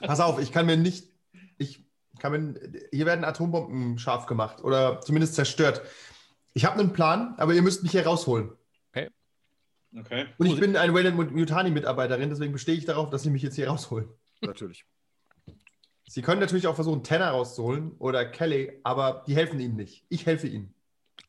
Pass 0.00 0.20
auf, 0.20 0.40
ich 0.40 0.52
kann 0.52 0.64
mir 0.64 0.78
nicht. 0.78 1.12
Ich 1.58 1.84
kann 2.20 2.32
mir. 2.32 2.60
Hier 2.90 3.04
werden 3.04 3.26
Atombomben 3.26 3.98
scharf 3.98 4.24
gemacht 4.24 4.64
oder 4.64 5.02
zumindest 5.02 5.34
zerstört. 5.34 5.82
Ich 6.54 6.64
habe 6.64 6.80
einen 6.80 6.94
Plan, 6.94 7.34
aber 7.36 7.52
ihr 7.52 7.60
müsst 7.60 7.82
mich 7.82 7.92
hier 7.92 8.06
rausholen. 8.06 8.52
Okay. 9.94 10.26
Und 10.38 10.46
ich 10.46 10.58
bin 10.58 10.76
eine 10.76 10.92
Wayland 10.94 11.36
Yutani-Mitarbeiterin, 11.36 12.28
deswegen 12.28 12.52
bestehe 12.52 12.76
ich 12.76 12.84
darauf, 12.84 13.10
dass 13.10 13.22
Sie 13.22 13.30
mich 13.30 13.42
jetzt 13.42 13.56
hier 13.56 13.68
rausholen. 13.68 14.08
Natürlich. 14.42 14.84
Sie 16.08 16.22
können 16.22 16.40
natürlich 16.40 16.66
auch 16.66 16.74
versuchen, 16.76 17.02
Tanner 17.02 17.30
rauszuholen 17.30 17.92
oder 17.98 18.24
Kelly, 18.24 18.78
aber 18.84 19.24
die 19.26 19.34
helfen 19.34 19.58
Ihnen 19.60 19.76
nicht. 19.76 20.04
Ich 20.08 20.24
helfe 20.26 20.46
Ihnen. 20.46 20.72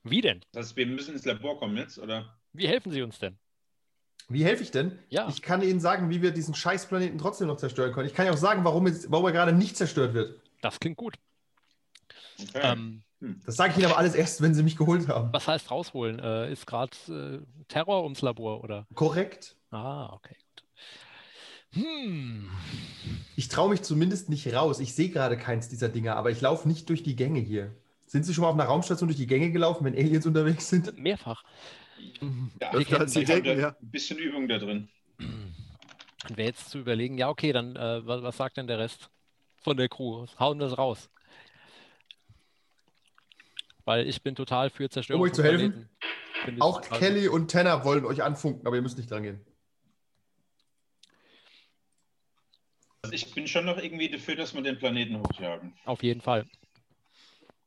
Wie 0.03 0.21
denn? 0.21 0.41
Das 0.51 0.75
wir 0.75 0.85
müssen 0.85 1.13
ins 1.13 1.25
Labor 1.25 1.57
kommen 1.59 1.75
jetzt, 1.77 1.97
oder? 1.99 2.37
Wie 2.53 2.67
helfen 2.67 2.91
Sie 2.91 3.01
uns 3.01 3.17
denn? 3.19 3.37
Wie 4.29 4.43
helfe 4.43 4.61
ich 4.63 4.71
denn? 4.71 4.99
Ja. 5.09 5.27
Ich 5.29 5.41
kann 5.41 5.61
Ihnen 5.61 5.79
sagen, 5.79 6.09
wie 6.09 6.21
wir 6.21 6.31
diesen 6.31 6.53
Scheißplaneten 6.53 7.17
trotzdem 7.17 7.47
noch 7.47 7.57
zerstören 7.57 7.91
können. 7.93 8.07
Ich 8.07 8.13
kann 8.13 8.25
ja 8.25 8.33
auch 8.33 8.37
sagen, 8.37 8.63
warum, 8.65 8.85
es, 8.87 9.09
warum 9.11 9.25
er 9.25 9.31
gerade 9.31 9.53
nicht 9.53 9.77
zerstört 9.77 10.13
wird. 10.13 10.41
Das 10.61 10.79
klingt 10.79 10.97
gut. 10.97 11.15
Okay. 12.39 12.59
Ähm, 12.63 13.03
Das 13.45 13.55
sage 13.55 13.71
ich 13.71 13.77
Ihnen 13.77 13.87
aber 13.87 13.97
alles 13.97 14.13
erst, 14.15 14.41
wenn 14.41 14.53
Sie 14.53 14.63
mich 14.63 14.75
geholt 14.77 15.07
haben. 15.07 15.31
was 15.33 15.47
heißt 15.47 15.71
rausholen? 15.71 16.19
Äh, 16.19 16.51
ist 16.51 16.67
gerade 16.67 16.91
äh, 17.09 17.63
Terror 17.67 18.03
ums 18.03 18.21
Labor, 18.21 18.63
oder? 18.63 18.85
Korrekt. 18.93 19.55
Ah, 19.71 20.11
okay, 20.13 20.35
gut. 20.55 21.83
Hm. 21.83 22.49
Ich 23.37 23.49
traue 23.49 23.69
mich 23.69 23.83
zumindest 23.83 24.29
nicht 24.29 24.51
raus. 24.51 24.79
Ich 24.79 24.95
sehe 24.95 25.09
gerade 25.09 25.37
keins 25.37 25.69
dieser 25.69 25.89
Dinger, 25.89 26.15
aber 26.15 26.31
ich 26.31 26.41
laufe 26.41 26.67
nicht 26.67 26.89
durch 26.89 27.03
die 27.03 27.15
Gänge 27.15 27.39
hier. 27.39 27.71
Sind 28.07 28.23
Sie 28.23 28.33
schon 28.33 28.41
mal 28.41 28.47
auf 28.47 28.55
einer 28.55 28.63
Raumstation 28.63 29.09
durch 29.09 29.17
die 29.19 29.27
Gänge 29.27 29.51
gelaufen, 29.51 29.85
wenn 29.85 29.93
Aliens 29.93 30.25
unterwegs 30.25 30.67
sind? 30.69 30.97
Mehrfach. 30.97 31.43
ja, 32.59 32.73
wir 32.73 32.79
ich 32.79 32.87
kennen 32.87 33.07
Sie 33.07 33.25
denken, 33.25 33.59
ja. 33.59 33.75
ein 33.79 33.91
bisschen 33.91 34.17
Übung 34.17 34.47
da 34.47 34.57
drin. 34.57 34.89
Und 35.19 36.35
wäre 36.35 36.47
jetzt 36.47 36.71
zu 36.71 36.79
überlegen, 36.79 37.19
ja, 37.19 37.29
okay, 37.29 37.53
dann 37.53 37.75
äh, 37.75 38.03
was, 38.07 38.23
was 38.23 38.37
sagt 38.37 38.57
denn 38.57 38.65
der 38.65 38.79
Rest 38.79 39.11
von 39.61 39.77
der 39.77 39.87
Crew? 39.87 40.25
Hauen 40.39 40.57
wir 40.57 40.65
es 40.65 40.75
raus. 40.75 41.07
Weil 43.85 44.07
ich 44.07 44.23
bin 44.23 44.33
total 44.33 44.71
für 44.71 44.89
Zerstörung. 44.89 45.21
Um 45.21 45.27
euch 45.27 45.35
von 45.35 45.43
zu 45.45 45.51
helfen? 45.51 45.89
Auch 46.59 46.81
Kelly 46.81 47.27
und 47.27 47.51
Tanner 47.51 47.85
wollen 47.85 48.03
euch 48.03 48.23
anfunken, 48.23 48.65
aber 48.65 48.77
ihr 48.77 48.81
müsst 48.81 48.97
nicht 48.97 49.11
dran 49.11 49.21
gehen. 49.21 49.45
Also 53.11 53.25
ich 53.27 53.33
bin 53.33 53.47
schon 53.47 53.65
noch 53.65 53.77
irgendwie 53.77 54.09
dafür, 54.09 54.35
dass 54.35 54.53
wir 54.53 54.61
den 54.61 54.77
Planeten 54.77 55.19
hochjagen. 55.19 55.73
Auf 55.85 56.03
jeden 56.03 56.21
Fall. 56.21 56.45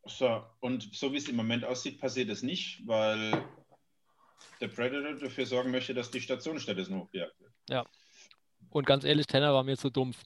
So, 0.05 0.43
und 0.61 0.95
so 0.95 1.13
wie 1.13 1.17
es 1.19 1.29
im 1.29 1.37
Moment 1.37 1.65
aussieht, 1.65 2.01
passiert 2.01 2.29
es 2.31 2.43
nicht, 2.43 2.87
weil 2.87 3.45
der 4.61 4.69
Predator 4.69 5.15
dafür 5.15 5.47
sorgen 5.47 5.71
möchte, 5.71 5.95
dass 5.95 6.11
die 6.11 6.21
Station 6.21 6.59
stattdessen 6.59 6.99
hochgejagt 6.99 7.35
wird. 7.41 7.87
Und 8.71 8.87
ganz 8.87 9.05
ehrlich, 9.05 9.27
Tanner 9.27 9.53
war 9.55 9.65
mir 9.65 9.77
zu 9.77 9.91
dumpf 9.91 10.23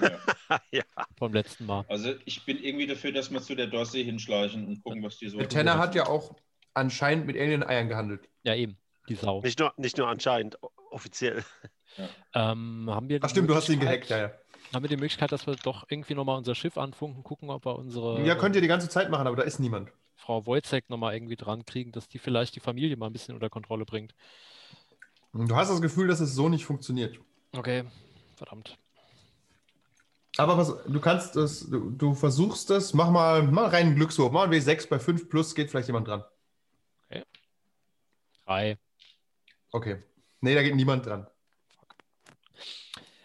Ja. 0.00 0.20
ja. 0.72 0.82
vom 1.18 1.32
letzten 1.32 1.66
Mal. 1.66 1.84
Also 1.88 2.14
ich 2.24 2.44
bin 2.44 2.58
irgendwie 2.62 2.86
dafür, 2.86 3.12
dass 3.12 3.30
wir 3.30 3.40
zu 3.40 3.54
der 3.54 3.66
Dorsey 3.66 4.04
hinschleichen 4.04 4.66
und 4.66 4.82
gucken, 4.82 5.02
was 5.02 5.18
die 5.18 5.28
so. 5.28 5.38
Der 5.38 5.48
Tanner 5.48 5.78
hat 5.78 5.94
ja 5.94 6.06
auch 6.06 6.36
anscheinend 6.74 7.26
mit 7.26 7.36
Alien-Eiern 7.36 7.88
gehandelt. 7.88 8.28
Ja, 8.42 8.54
eben. 8.54 8.76
Die 9.08 9.14
Sau. 9.14 9.40
Nicht 9.42 9.58
nur, 9.58 9.72
nicht 9.76 9.96
nur 9.98 10.08
anscheinend, 10.08 10.62
o- 10.62 10.70
Ähm, 12.34 12.88
haben 12.90 13.08
wir 13.08 13.18
die 13.18 13.24
Ach 13.24 13.30
stimmt, 13.30 13.50
du 13.50 13.54
hast 13.54 13.68
ihn 13.68 13.78
Möglichkeit- 13.78 14.08
gehackt, 14.08 14.10
ja, 14.10 14.28
ja. 14.28 14.74
Haben 14.74 14.84
wir 14.84 14.88
die 14.88 14.96
Möglichkeit, 14.96 15.32
dass 15.32 15.46
wir 15.46 15.56
doch 15.56 15.84
irgendwie 15.88 16.14
nochmal 16.14 16.38
unser 16.38 16.54
Schiff 16.54 16.78
anfunken, 16.78 17.24
gucken, 17.24 17.50
ob 17.50 17.64
wir 17.66 17.76
unsere 17.76 18.22
Ja, 18.24 18.36
könnt 18.36 18.54
ihr 18.54 18.62
die 18.62 18.68
ganze 18.68 18.88
Zeit 18.88 19.10
machen, 19.10 19.26
aber 19.26 19.36
da 19.36 19.42
ist 19.42 19.58
niemand. 19.58 19.90
Frau 20.16 20.46
Wojcek 20.46 20.88
nochmal 20.90 21.14
irgendwie 21.14 21.36
dran 21.36 21.64
kriegen, 21.64 21.90
dass 21.92 22.08
die 22.08 22.18
vielleicht 22.18 22.54
die 22.54 22.60
Familie 22.60 22.96
mal 22.96 23.06
ein 23.06 23.12
bisschen 23.12 23.34
unter 23.34 23.50
Kontrolle 23.50 23.84
bringt. 23.84 24.14
Du 25.32 25.56
hast 25.56 25.70
das 25.70 25.80
Gefühl, 25.80 26.06
dass 26.08 26.20
es 26.20 26.34
so 26.34 26.48
nicht 26.48 26.64
funktioniert. 26.64 27.18
Okay, 27.56 27.84
verdammt. 28.36 28.76
Aber 30.36 30.56
was, 30.56 30.72
du 30.86 31.00
kannst 31.00 31.34
das, 31.36 31.68
du, 31.68 31.90
du 31.90 32.14
versuchst 32.14 32.70
das, 32.70 32.94
mach 32.94 33.10
mal, 33.10 33.42
mach 33.42 33.72
rein 33.72 33.86
einen 33.86 33.96
Glückswurf. 33.96 34.30
Mach 34.30 34.44
einen 34.44 34.52
W6 34.52 34.88
bei 34.88 34.98
5 35.00 35.28
plus, 35.28 35.54
geht 35.54 35.70
vielleicht 35.70 35.88
jemand 35.88 36.06
dran. 36.06 36.22
Drei. 38.46 38.78
Okay. 39.72 40.02
Nee, 40.40 40.54
da 40.54 40.62
geht 40.62 40.74
niemand 40.74 41.06
dran. 41.06 41.26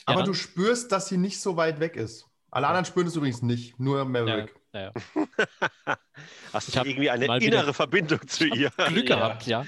Aber 0.06 0.24
du 0.24 0.34
spürst, 0.34 0.92
dass 0.92 1.08
sie 1.08 1.18
nicht 1.18 1.40
so 1.42 1.58
weit 1.58 1.80
weg 1.80 1.96
ist. 1.96 2.28
Alle 2.52 2.68
anderen 2.68 2.86
spüren 2.86 3.08
es 3.08 3.16
übrigens 3.16 3.42
nicht, 3.42 3.80
nur 3.80 4.06
Maverick. 4.06 4.54
Naja, 4.72 4.94
Hast 6.54 6.70
Ich 6.70 6.76
du 6.76 6.82
irgendwie 6.88 7.10
eine 7.10 7.26
innere 7.44 7.74
Verbindung 7.74 8.26
zu 8.28 8.46
ihr? 8.46 8.70
Glück 8.88 9.10
Ja. 9.10 9.16
gehabt, 9.18 9.48
ja. 9.48 9.66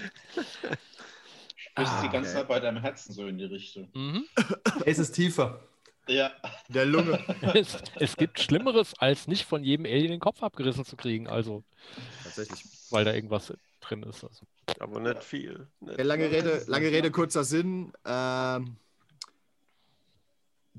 Spürst 1.55 1.93
Ah, 1.93 2.01
die 2.01 2.09
ganze 2.09 2.29
okay. 2.31 2.39
Zeit 2.39 2.47
bei 2.47 2.59
deinem 2.59 2.81
Herzen 2.81 3.13
so 3.13 3.27
in 3.27 3.37
die 3.37 3.45
Richtung. 3.45 3.89
Mhm. 3.93 4.25
Es 4.85 4.99
ist 4.99 5.11
tiefer. 5.13 5.59
Ja. 6.07 6.31
Der 6.69 6.85
Lunge. 6.85 7.19
es, 7.53 7.77
es 7.95 8.15
gibt 8.15 8.39
Schlimmeres, 8.39 8.93
als 8.99 9.27
nicht 9.27 9.45
von 9.45 9.63
jedem 9.63 9.85
Alien 9.85 10.11
den 10.11 10.19
Kopf 10.21 10.41
abgerissen 10.41 10.85
zu 10.85 10.95
kriegen, 10.95 11.27
also, 11.27 11.63
Tatsächlich. 12.23 12.63
weil 12.89 13.03
da 13.03 13.13
irgendwas 13.13 13.53
drin 13.81 14.03
ist. 14.03 14.23
Also. 14.23 14.45
Aber 14.79 14.99
nicht 15.01 15.23
viel. 15.23 15.67
Nicht 15.81 15.97
Ja, 15.97 16.03
lange 16.05 16.29
viel. 16.29 16.37
Rede, 16.37 16.63
lange 16.67 16.87
Rede, 16.91 17.11
kurzer 17.11 17.43
Sinn. 17.43 17.91
Ähm, 18.05 18.77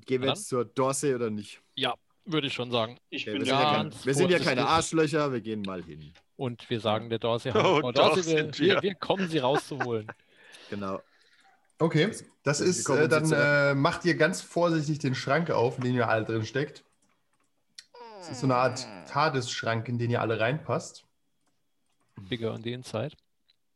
gehen 0.06 0.22
wir 0.22 0.30
jetzt 0.30 0.48
zur 0.48 0.64
Dorsey 0.64 1.14
oder 1.14 1.30
nicht? 1.30 1.60
Ja, 1.74 1.94
würde 2.24 2.46
ich 2.46 2.54
schon 2.54 2.70
sagen. 2.70 2.98
Ich 3.10 3.22
Okay, 3.22 3.38
bin 3.38 3.40
wir 3.40 3.46
sind, 3.46 3.58
ja 3.60 3.74
kein, 3.74 3.92
wir 4.04 4.14
sind 4.14 4.30
ja 4.30 4.38
keine 4.38 4.66
Arschlöcher, 4.66 5.32
wir 5.32 5.40
gehen 5.40 5.62
mal 5.62 5.82
hin. 5.82 6.12
Und 6.36 6.68
wir 6.70 6.80
sagen 6.80 7.08
der 7.10 7.18
Dorsey, 7.18 7.52
Oh, 7.54 7.90
Dorsey, 7.92 8.16
wir, 8.16 8.22
sind 8.22 8.58
wir. 8.58 8.74
wir, 8.76 8.82
wir 8.82 8.94
kommen 8.94 9.28
sie 9.28 9.38
rauszuholen. 9.38 10.06
Genau. 10.70 11.00
Okay, 11.78 12.10
das 12.42 12.60
wir 12.60 12.66
ist, 12.66 12.84
kommen 12.84 13.02
äh, 13.02 13.08
dann 13.08 13.32
äh, 13.32 13.74
macht 13.74 14.04
ihr 14.04 14.16
ganz 14.16 14.40
vorsichtig 14.40 14.98
den 14.98 15.14
Schrank 15.14 15.50
auf, 15.50 15.78
in 15.78 15.84
den 15.84 15.94
ihr 15.94 16.08
alle 16.08 16.24
drin 16.24 16.44
steckt. 16.44 16.84
Das 18.18 18.30
ist 18.30 18.40
so 18.40 18.46
eine 18.46 18.56
Art 18.56 18.86
TARDIS-Schrank, 19.08 19.88
in 19.88 19.98
den 19.98 20.10
ihr 20.10 20.20
alle 20.20 20.38
reinpasst. 20.40 21.04
Bigger 22.28 22.52
on 22.52 22.62
the 22.62 22.72
inside. 22.72 23.16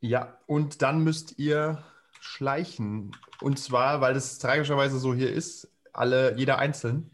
Ja, 0.01 0.37
und 0.47 0.83
dann 0.83 1.03
müsst 1.05 1.39
ihr 1.39 1.83
schleichen. 2.21 3.17
Und 3.41 3.59
zwar, 3.59 4.01
weil 4.01 4.15
das 4.15 4.39
tragischerweise 4.39 4.99
so 4.99 5.15
hier 5.15 5.33
ist, 5.33 5.72
alle, 5.93 6.37
jeder 6.37 6.59
einzeln. 6.59 7.11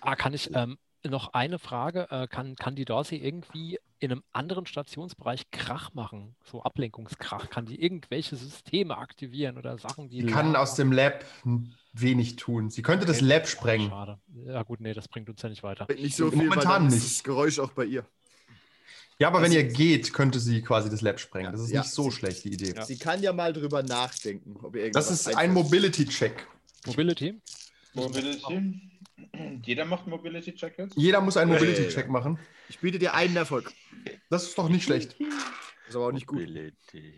Ah, 0.00 0.16
kann 0.16 0.32
ich 0.34 0.54
ähm, 0.54 0.78
noch 1.06 1.32
eine 1.34 1.58
Frage? 1.58 2.08
Äh, 2.10 2.26
kann, 2.28 2.54
kann 2.56 2.76
die 2.76 2.84
Dorsey 2.84 3.16
irgendwie 3.18 3.78
in 4.00 4.12
einem 4.12 4.22
anderen 4.32 4.64
Stationsbereich 4.66 5.50
Krach 5.50 5.92
machen? 5.94 6.36
So 6.44 6.62
Ablenkungskrach? 6.62 7.50
Kann 7.50 7.66
die 7.66 7.82
irgendwelche 7.82 8.36
Systeme 8.36 8.96
aktivieren 8.96 9.58
oder 9.58 9.76
Sachen, 9.78 10.08
die. 10.08 10.20
Die 10.20 10.26
kann 10.26 10.54
aus 10.56 10.74
dem 10.76 10.92
Lab 10.92 11.24
wenig 11.92 12.36
tun. 12.36 12.70
Sie 12.70 12.82
könnte 12.82 13.06
das 13.06 13.16
Okay. 13.18 13.26
Lab 13.26 13.48
sprengen. 13.48 13.90
Schade. 13.90 14.18
Ja, 14.46 14.62
gut, 14.62 14.80
nee, 14.80 14.94
das 14.94 15.08
bringt 15.08 15.28
uns 15.28 15.42
ja 15.42 15.48
nicht 15.48 15.62
weiter. 15.64 15.86
Nicht 15.92 16.16
so 16.16 16.30
viel, 16.30 16.38
Momentan 16.44 16.58
weil 16.58 16.64
dann 16.78 16.86
ist 16.88 16.94
nicht. 16.94 17.06
das 17.18 17.22
Geräusch 17.24 17.58
auch 17.58 17.72
bei 17.72 17.84
ihr. 17.86 18.04
Ja, 19.20 19.26
aber 19.26 19.38
wenn 19.38 19.46
Also- 19.46 19.56
ihr 19.58 19.64
geht, 19.64 20.12
könnte 20.12 20.38
sie 20.38 20.62
quasi 20.62 20.88
das 20.90 21.00
Lab 21.00 21.18
sprengen. 21.18 21.46
Ja, 21.46 21.50
Das 21.52 21.62
ist 21.62 21.70
ja, 21.72 21.80
nicht 21.80 21.90
so 21.90 22.04
sie- 22.04 22.12
schlecht, 22.12 22.44
die 22.44 22.52
Idee. 22.52 22.72
Sie 22.84 22.98
kann 22.98 23.20
ja 23.20 23.32
mal 23.32 23.52
drüber 23.52 23.82
nachdenken, 23.82 24.56
ob 24.64 24.76
ihr 24.76 24.82
irgendwas 24.82 25.08
Das 25.08 25.26
ist 25.26 25.36
ein. 25.36 25.52
Mobility-Check. 25.52 26.46
Mobility? 26.86 27.40
Mobility. 27.98 28.80
Jeder 29.64 29.84
macht 29.84 30.06
Mobility-Check 30.06 30.78
jetzt? 30.78 30.96
Jeder 30.96 31.20
muss 31.20 31.36
einen 31.36 31.50
Hey. 31.52 31.60
Mobility-Check 31.60 32.08
machen. 32.08 32.38
Ich 32.68 32.78
biete 32.78 32.98
dir 32.98 33.14
einen 33.14 33.36
Erfolg. 33.36 33.72
Das 34.30 34.44
ist 34.44 34.56
doch 34.58 34.68
nicht 34.68 34.84
schlecht. 34.84 35.16
Ist 35.88 35.96
aber 35.96 36.06
auch 36.08 36.12
nicht 36.12 36.26
gut. 36.26 36.40
Mobility. 36.40 37.14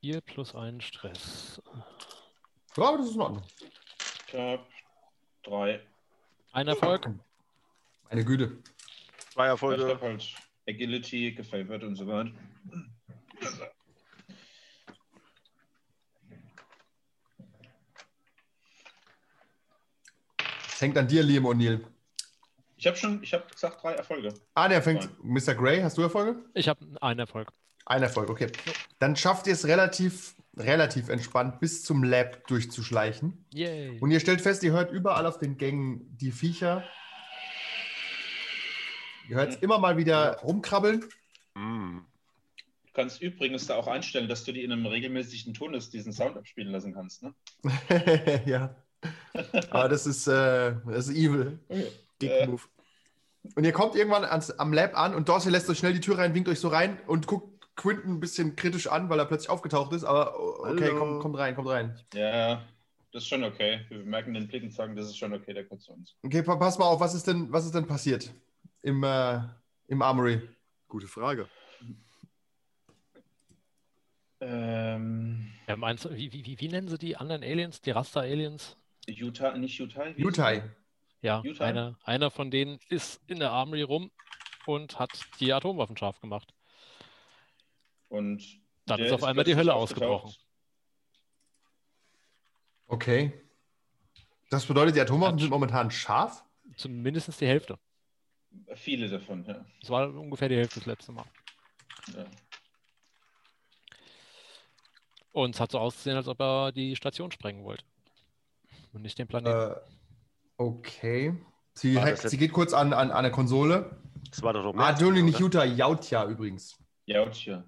4 0.00 0.20
plus 0.20 0.54
ein 0.54 0.80
Stress. 0.80 1.60
Ja, 2.76 2.88
aber 2.88 2.98
das 2.98 3.08
ist 3.08 3.14
in 3.14 3.20
Ordnung. 3.22 3.42
Ich 4.28 4.34
hab 4.34 4.66
drei. 5.42 5.80
Ein 6.52 6.68
Erfolg. 6.68 7.08
Eine 8.10 8.24
Güte. 8.24 8.58
Zwei 9.32 9.44
Ich 9.46 9.50
Erfolge. 9.50 9.88
hab 9.88 10.02
halt 10.02 10.34
Agility 10.68 11.32
gefavored 11.32 11.82
und 11.84 11.96
so 11.96 12.06
weiter. 12.06 12.32
Hängt 20.84 20.98
an 20.98 21.08
dir, 21.08 21.22
Liam 21.22 21.46
O'Neill. 21.46 21.80
Ich 22.76 22.86
habe 22.86 22.96
schon, 22.96 23.22
ich 23.22 23.32
habe 23.32 23.44
gesagt 23.50 23.82
drei 23.82 23.94
Erfolge. 23.94 24.34
Ah, 24.54 24.68
der 24.68 24.82
fängt. 24.82 25.08
Mr. 25.22 25.54
Gray, 25.54 25.80
hast 25.80 25.96
du 25.96 26.02
Erfolge? 26.02 26.36
Ich 26.54 26.68
habe 26.68 26.84
einen 27.00 27.20
Erfolg. 27.20 27.50
Ein 27.86 28.02
Erfolg, 28.02 28.28
okay. 28.30 28.48
Dann 28.98 29.16
schafft 29.16 29.46
ihr 29.46 29.54
es 29.54 29.66
relativ, 29.66 30.34
relativ 30.56 31.08
entspannt 31.08 31.60
bis 31.60 31.82
zum 31.82 32.02
Lab 32.02 32.46
durchzuschleichen. 32.46 33.46
Yay. 33.52 33.98
Und 34.00 34.10
ihr 34.10 34.20
stellt 34.20 34.40
fest, 34.40 34.62
ihr 34.62 34.72
hört 34.72 34.92
überall 34.92 35.26
auf 35.26 35.38
den 35.38 35.56
Gängen 35.56 36.16
die 36.18 36.32
Viecher. 36.32 36.84
Ihr 39.28 39.36
hört 39.36 39.62
immer 39.62 39.78
mal 39.78 39.96
wieder 39.96 40.38
rumkrabbeln. 40.40 41.04
Mm. 41.54 41.98
Du 42.86 42.92
kannst 42.92 43.22
übrigens 43.22 43.66
da 43.66 43.76
auch 43.76 43.86
einstellen, 43.86 44.28
dass 44.28 44.44
du 44.44 44.52
die 44.52 44.62
in 44.62 44.72
einem 44.72 44.86
regelmäßigen 44.86 45.54
Tonus 45.54 45.90
diesen 45.90 46.12
Sound 46.12 46.36
abspielen 46.36 46.70
lassen 46.70 46.92
kannst. 46.92 47.22
Ne? 47.22 47.34
ja. 48.46 48.76
Aber 49.70 49.88
das 49.88 50.06
ist, 50.06 50.26
äh, 50.26 50.74
das 50.86 51.08
ist 51.08 51.16
evil. 51.16 51.58
Okay. 51.68 51.86
Dick 52.22 52.30
Äh, 52.30 52.46
Move. 52.46 52.62
Und 53.56 53.64
ihr 53.64 53.72
kommt 53.72 53.94
irgendwann 53.94 54.24
ans, 54.24 54.50
am 54.52 54.72
Lab 54.72 54.96
an 54.98 55.14
und 55.14 55.28
Dorsey 55.28 55.50
lässt 55.52 55.68
euch 55.68 55.78
schnell 55.78 55.92
die 55.92 56.00
Tür 56.00 56.16
rein, 56.18 56.34
winkt 56.34 56.48
euch 56.48 56.60
so 56.60 56.68
rein 56.68 56.98
und 57.06 57.26
guckt 57.26 57.66
Quinton 57.76 58.12
ein 58.14 58.20
bisschen 58.20 58.56
kritisch 58.56 58.86
an, 58.86 59.10
weil 59.10 59.18
er 59.18 59.26
plötzlich 59.26 59.50
aufgetaucht 59.50 59.92
ist. 59.92 60.04
Aber 60.04 60.38
okay, 60.60 60.90
Hallo. 60.92 61.18
kommt, 61.18 61.36
rein, 61.36 61.54
kommt 61.54 61.68
rein. 61.68 61.98
ja, 62.14 62.62
das 63.12 63.22
ist 63.22 63.28
schon 63.28 63.44
okay. 63.44 63.80
Wir 63.90 63.98
merken 63.98 64.32
den 64.34 64.48
Blick 64.48 64.62
und 64.62 64.72
sagen, 64.72 64.96
das 64.96 65.06
ist 65.06 65.18
schon 65.18 65.34
okay, 65.34 65.52
der 65.52 65.64
kommt 65.66 65.82
zu 65.82 65.92
uns. 65.92 66.14
Okay, 66.22 66.42
pa- 66.42 66.56
pass 66.56 66.78
mal 66.78 66.86
auf, 66.86 67.00
was 67.00 67.14
ist 67.14 67.26
denn, 67.26 67.52
was 67.52 67.64
ist 67.66 67.74
denn 67.74 67.86
passiert 67.86 68.32
im, 68.82 69.02
äh, 69.04 69.40
im 69.88 70.00
Armory? 70.02 70.40
Gute 70.88 71.06
Frage. 71.06 71.46
Ähm, 74.40 75.50
Ja, 75.68 75.76
meinst 75.76 76.08
wie, 76.10 76.32
wie, 76.32 76.58
wie 76.58 76.68
nennen 76.68 76.88
sie 76.88 76.98
die 76.98 77.16
anderen 77.16 77.42
Aliens? 77.42 77.80
Die 77.80 77.90
Raster-Aliens? 77.90 78.76
Utah, 79.08 79.56
nicht 79.56 79.78
Utah? 79.78 80.16
wie 80.16 80.22
Utah. 80.22 80.62
Ja, 81.20 81.40
Utah? 81.42 81.64
einer, 81.64 81.98
einer 82.04 82.30
von 82.30 82.50
denen 82.50 82.78
ist 82.88 83.20
in 83.26 83.38
der 83.38 83.50
Armory 83.50 83.82
rum 83.82 84.10
und 84.66 84.98
hat 84.98 85.10
die 85.40 85.52
Atomwaffen 85.52 85.96
scharf 85.96 86.20
gemacht. 86.20 86.52
Und 88.08 88.60
Dann 88.86 89.00
ist 89.00 89.12
auf 89.12 89.24
einmal 89.24 89.44
die 89.44 89.56
Hölle 89.56 89.74
ausgebrochen. 89.74 90.34
Okay. 92.86 93.32
Das 94.50 94.66
bedeutet, 94.66 94.96
die 94.96 95.00
Atomwaffen 95.00 95.38
sind 95.38 95.50
momentan 95.50 95.90
scharf? 95.90 96.44
Zumindest 96.76 97.40
die 97.40 97.46
Hälfte. 97.46 97.78
Viele 98.74 99.08
davon, 99.08 99.44
ja. 99.44 99.64
Das 99.80 99.90
war 99.90 100.08
ungefähr 100.14 100.48
die 100.48 100.56
Hälfte 100.56 100.80
das 100.80 100.86
letzte 100.86 101.12
Mal. 101.12 101.26
ja. 102.14 102.26
Und 105.32 105.56
es 105.56 105.60
hat 105.60 105.72
so 105.72 105.80
ausgesehen, 105.80 106.16
als 106.16 106.28
ob 106.28 106.40
er 106.40 106.70
die 106.70 106.94
Station 106.94 107.32
sprengen 107.32 107.64
wollte. 107.64 107.84
Und 108.94 109.02
nicht 109.02 109.18
den 109.18 109.26
Planeten. 109.26 109.72
Äh, 109.72 109.74
okay. 110.56 111.34
Sie, 111.74 111.98
hackt, 112.00 112.28
sie 112.28 112.38
geht 112.38 112.52
kurz 112.52 112.72
an, 112.72 112.92
an, 112.92 113.10
an 113.10 113.24
der 113.24 113.32
Konsole. 113.32 114.00
Das 114.30 114.42
war 114.42 114.52
doch 114.52 114.74
Ah, 114.76 114.90
Entschuldigung, 114.90 115.28
nicht? 115.28 115.40
Utah, 115.40 115.64
Yautja 115.64 116.28
übrigens. 116.28 116.78
Ja, 117.06 117.22
und 117.22 117.34
hier. 117.34 117.64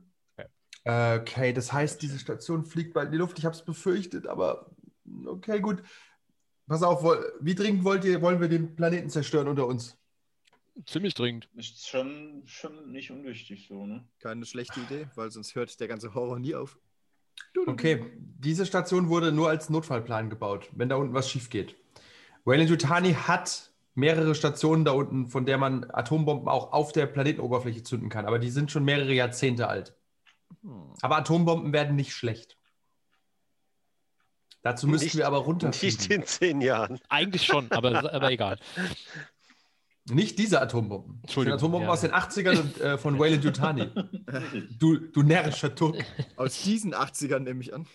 Äh, 0.85 1.19
Okay, 1.19 1.53
das 1.53 1.73
heißt, 1.73 2.01
diese 2.01 2.19
Station 2.19 2.65
fliegt 2.65 2.95
bald 2.95 3.07
in 3.07 3.12
die 3.12 3.19
Luft. 3.19 3.39
Ich 3.41 3.45
habe 3.45 3.57
es 3.57 3.65
befürchtet, 3.65 4.29
aber 4.29 4.71
okay, 5.27 5.61
gut. 5.61 5.83
Pass 6.69 6.83
auf, 6.83 7.03
wie 7.41 7.55
dringend 7.57 7.85
wollt 7.85 8.05
ihr, 8.05 8.23
wollen 8.23 8.41
wir 8.41 8.49
den 8.49 8.77
Planeten 8.77 9.11
zerstören 9.11 9.49
unter 9.49 9.67
uns? 9.67 9.99
Ziemlich 10.85 11.15
dringend. 11.15 11.49
Ist 11.55 11.89
schon, 11.89 12.43
schon 12.45 12.93
nicht 12.93 13.11
unwichtig 13.11 13.67
so, 13.69 13.87
ne? 13.87 14.07
Keine 14.21 14.45
schlechte 14.45 14.81
Idee, 14.81 15.09
weil 15.15 15.31
sonst 15.31 15.55
hört 15.55 15.79
der 15.81 15.89
ganze 15.89 16.15
Horror 16.15 16.39
nie 16.39 16.55
auf. 16.55 16.79
Okay, 17.66 18.05
diese 18.38 18.66
Station 18.66 19.09
wurde 19.09 19.33
nur 19.33 19.49
als 19.49 19.70
Notfallplan 19.70 20.31
gebaut, 20.31 20.68
wenn 20.72 20.88
da 20.88 20.96
unten 20.96 21.14
was 21.14 21.29
schief 21.31 21.51
geht. 21.51 21.75
Wayland 22.44 22.70
Yutani 22.70 23.14
hat 23.14 23.72
mehrere 23.94 24.35
Stationen 24.35 24.85
da 24.85 24.92
unten, 24.92 25.27
von 25.27 25.46
der 25.46 25.59
man 25.59 25.90
Atombomben 25.90 26.49
auch 26.49 26.72
auf 26.72 26.92
der 26.92 27.07
Planetenoberfläche 27.07 27.83
zünden 27.83 28.09
kann, 28.09 28.27
aber 28.27 28.38
die 28.38 28.51
sind 28.51 28.70
schon 28.70 28.85
mehrere 28.85 29.12
Jahrzehnte 29.12 29.68
alt. 29.68 29.94
Hm. 30.62 30.92
Aber 31.01 31.16
Atombomben 31.16 31.72
werden 31.72 31.96
nicht 31.96 32.12
schlecht. 32.12 32.57
Dazu 34.62 34.87
müssten 34.87 35.07
Nicht- 35.07 35.16
wir 35.16 35.27
aber 35.27 35.38
Nicht 35.38 35.46
runterfliegen. 35.46 36.11
in 36.11 36.27
zehn 36.27 36.61
Jahren. 36.61 37.01
Eigentlich 37.09 37.44
schon, 37.46 37.70
aber, 37.70 38.12
aber 38.12 38.31
egal. 38.31 38.59
Nicht 40.09 40.38
diese 40.38 40.61
Atombomben. 40.61 41.14
Das 41.16 41.23
Entschuldigung, 41.31 41.59
Atombomben 41.59 41.88
ja. 41.88 41.92
aus 41.92 42.01
den 42.03 42.12
80ern 42.12 42.61
und, 42.61 42.81
äh, 42.81 42.97
von 42.99 43.19
Wayland 43.19 43.42
Yutani. 43.45 43.90
Du, 44.79 44.99
du 44.99 45.23
närrischer 45.23 45.75
Turk. 45.75 46.05
Aus 46.37 46.62
diesen 46.62 46.95
80ern 46.95 47.40
nehme 47.40 47.61
ich 47.61 47.75
an. 47.75 47.87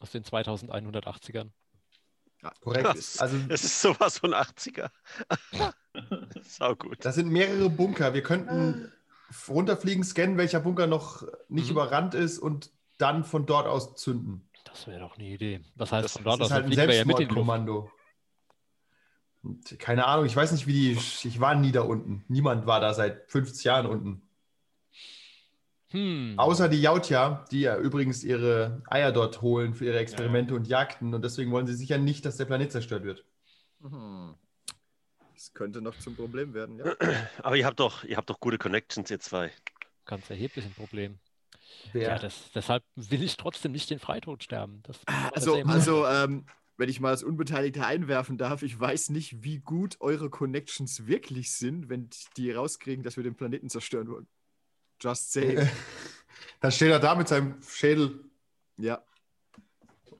Aus 0.00 0.10
den 0.10 0.24
2180ern. 0.24 1.50
Korrekt. 2.60 2.84
Krass. 2.86 3.18
Also 3.20 3.38
Das 3.48 3.62
ist 3.64 3.80
sowas 3.80 4.18
von 4.18 4.34
80er. 4.34 4.90
Sau 6.42 6.74
gut. 6.74 7.04
Das 7.04 7.14
sind 7.14 7.30
mehrere 7.30 7.70
Bunker. 7.70 8.12
Wir 8.14 8.22
könnten 8.22 8.90
runterfliegen, 9.48 10.02
scannen, 10.04 10.36
welcher 10.36 10.60
Bunker 10.60 10.86
noch 10.88 11.22
nicht 11.48 11.66
Mhm. 11.66 11.70
überrannt 11.72 12.14
ist 12.14 12.38
und 12.38 12.70
dann 12.98 13.24
von 13.24 13.46
dort 13.46 13.66
aus 13.66 13.94
zünden. 13.94 14.48
Das 14.64 14.86
wäre 14.86 15.00
doch 15.00 15.16
eine 15.16 15.26
Idee. 15.28 15.60
Das 15.76 15.92
heißt, 15.92 16.04
Das- 16.04 16.12
von 16.12 16.24
Das 16.24 16.32
dort 16.32 16.40
aus 16.42 16.46
ist 16.48 16.52
halt 16.52 16.64
ein 16.64 16.72
fliegen 16.72 16.88
wir 16.88 16.96
ja 16.96 17.04
mit 17.04 17.20
in 17.20 17.28
die 17.28 17.34
Luft. 17.34 17.46
Selbstmordkommando. 17.48 17.90
Und 19.42 19.78
Keine 19.78 20.06
Ahnung, 20.06 20.26
ich 20.26 20.36
weiß 20.36 20.52
nicht, 20.52 20.66
wie 20.66 20.72
die. 20.72 20.92
Ich 20.92 21.40
war 21.40 21.54
nie 21.54 21.72
da 21.72 21.82
unten. 21.82 22.24
Niemand 22.28 22.66
war 22.66 22.80
da 22.80 22.94
seit 22.94 23.30
50 23.30 23.64
Jahren 23.64 23.86
unten. 23.86 24.22
Hm. 25.88 26.34
Außer 26.38 26.68
die 26.68 26.80
Yautja, 26.80 27.44
die 27.50 27.60
ja 27.60 27.76
übrigens 27.76 28.24
ihre 28.24 28.82
Eier 28.88 29.12
dort 29.12 29.42
holen 29.42 29.74
für 29.74 29.84
ihre 29.84 29.98
Experimente 29.98 30.54
und 30.54 30.66
Jagden. 30.66 31.12
Und 31.12 31.22
deswegen 31.22 31.50
wollen 31.50 31.66
sie 31.66 31.74
sicher 31.74 31.98
nicht, 31.98 32.24
dass 32.24 32.36
der 32.36 32.46
Planet 32.46 32.72
zerstört 32.72 33.04
wird. 33.04 33.24
Hm. 33.82 34.34
Das 35.34 35.52
könnte 35.54 35.82
noch 35.82 35.98
zum 35.98 36.14
Problem 36.14 36.54
werden, 36.54 36.78
ja. 36.78 36.94
Aber 37.42 37.56
ihr 37.56 37.66
habt 37.66 37.80
doch, 37.80 38.04
ihr 38.04 38.16
habt 38.16 38.30
doch 38.30 38.38
gute 38.38 38.58
Connections, 38.58 39.10
ihr 39.10 39.20
zwei. 39.20 39.50
Ganz 40.06 40.30
erheblich 40.30 40.64
ein 40.64 40.72
Problem. 40.72 41.18
Wer, 41.92 42.10
Ja, 42.10 42.18
das, 42.18 42.50
deshalb 42.54 42.84
will 42.94 43.22
ich 43.22 43.36
trotzdem 43.36 43.72
nicht 43.72 43.90
den 43.90 43.98
Freitod 43.98 44.44
sterben. 44.44 44.82
Das 44.84 45.00
Also, 45.32 45.60
also 45.64 46.06
ähm, 46.06 46.46
wenn 46.82 46.88
ich 46.88 46.98
mal 46.98 47.10
als 47.10 47.22
Unbeteiligter 47.22 47.86
einwerfen 47.86 48.38
darf, 48.38 48.64
ich 48.64 48.78
weiß 48.78 49.10
nicht, 49.10 49.44
wie 49.44 49.60
gut 49.60 49.98
eure 50.00 50.30
Connections 50.30 51.06
wirklich 51.06 51.52
sind, 51.52 51.88
wenn 51.88 52.10
die 52.36 52.50
rauskriegen, 52.50 53.04
dass 53.04 53.16
wir 53.16 53.22
den 53.22 53.36
Planeten 53.36 53.68
zerstören 53.68 54.08
wollen. 54.08 54.26
Just 55.00 55.30
say. 55.30 55.64
Dann 56.60 56.72
steht 56.72 56.90
er 56.90 56.98
da 56.98 57.14
mit 57.14 57.28
seinem 57.28 57.62
Schädel. 57.62 58.24
ja. 58.78 59.00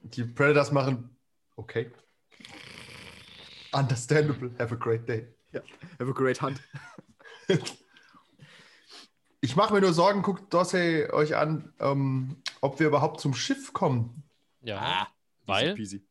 Die 0.03 0.23
Predators 0.23 0.71
machen. 0.71 1.09
Okay. 1.57 1.91
Understandable. 3.73 4.55
Have 4.57 4.73
a 4.73 4.77
great 4.77 5.05
day. 5.05 5.27
Have 5.99 6.09
a 6.09 6.13
great 6.13 6.41
hunt. 6.41 6.61
Ich 9.41 9.57
mache 9.57 9.73
mir 9.73 9.81
nur 9.81 9.91
Sorgen, 9.91 10.21
guckt 10.21 10.53
Dorsey 10.53 11.09
euch 11.11 11.35
an, 11.35 11.73
ähm, 11.81 12.37
ob 12.61 12.79
wir 12.79 12.87
überhaupt 12.87 13.19
zum 13.19 13.33
Schiff 13.33 13.73
kommen. 13.73 14.23
ja, 14.61 15.01
Easy 15.01 15.07
weil 15.45 15.75
peasy. 15.75 16.07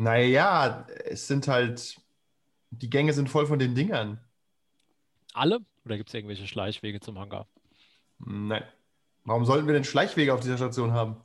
Naja, 0.00 0.86
es 1.04 1.26
sind 1.26 1.46
halt. 1.48 2.00
Die 2.70 2.88
Gänge 2.88 3.12
sind 3.12 3.28
voll 3.28 3.46
von 3.46 3.58
den 3.58 3.74
Dingern. 3.74 4.18
alle 5.34 5.58
oder 5.84 5.96
gibt 5.96 6.08
es 6.10 6.14
irgendwelche 6.14 6.46
Schleichwege 6.46 7.00
zum 7.00 7.18
Hangar? 7.18 7.46
Nein. 8.18 8.62
Warum 9.24 9.44
sollten 9.44 9.66
wir 9.66 9.74
denn 9.74 9.84
Schleichwege 9.84 10.32
auf 10.32 10.40
dieser 10.40 10.56
Station 10.56 10.92
haben? 10.92 11.16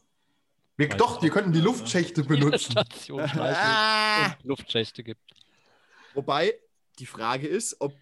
Wir, 0.77 0.89
Weiß 0.89 0.97
doch, 0.97 1.21
wir 1.21 1.29
könnten 1.29 1.53
die 1.53 1.61
Luftschächte 1.61 2.23
benutzen. 2.23 2.71
Station 2.71 3.27
Schleichwege 3.27 3.57
Ah! 3.65 4.25
und 4.27 4.43
Luftschächte 4.43 5.03
gibt. 5.03 5.21
Wobei 6.13 6.55
die 6.99 7.05
Frage 7.05 7.47
ist, 7.47 7.79
ob 7.79 7.93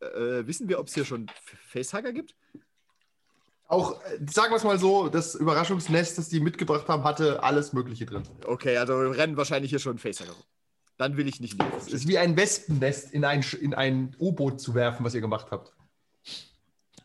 äh, 0.00 0.46
wissen 0.46 0.68
wir, 0.68 0.80
ob 0.80 0.88
es 0.88 0.94
hier 0.94 1.04
schon 1.04 1.28
F- 1.28 1.58
Facehugger 1.68 2.12
gibt? 2.12 2.34
Auch, 3.66 4.00
äh, 4.04 4.18
sagen 4.30 4.52
wir 4.52 4.56
es 4.56 4.64
mal 4.64 4.78
so, 4.78 5.08
das 5.08 5.34
Überraschungsnest, 5.34 6.18
das 6.18 6.28
die 6.28 6.40
mitgebracht 6.40 6.86
haben, 6.88 7.04
hatte 7.04 7.42
alles 7.42 7.72
Mögliche 7.72 8.06
drin. 8.06 8.22
Okay, 8.46 8.76
also 8.76 8.96
rennen 8.98 9.36
wahrscheinlich 9.36 9.70
hier 9.70 9.78
schon 9.78 9.98
Facehugger 9.98 10.32
rum. 10.32 10.42
Dann 10.96 11.16
will 11.16 11.26
ich 11.26 11.40
nicht 11.40 11.60
leben. 11.60 11.72
Es 11.76 11.88
ist 11.88 12.06
wie 12.06 12.18
ein 12.18 12.36
Wespennest 12.36 13.12
in 13.12 13.24
ein, 13.24 13.44
in 13.60 13.74
ein 13.74 14.14
U-Boot 14.20 14.60
zu 14.60 14.74
werfen, 14.74 15.04
was 15.04 15.14
ihr 15.14 15.20
gemacht 15.20 15.48
habt. 15.50 15.72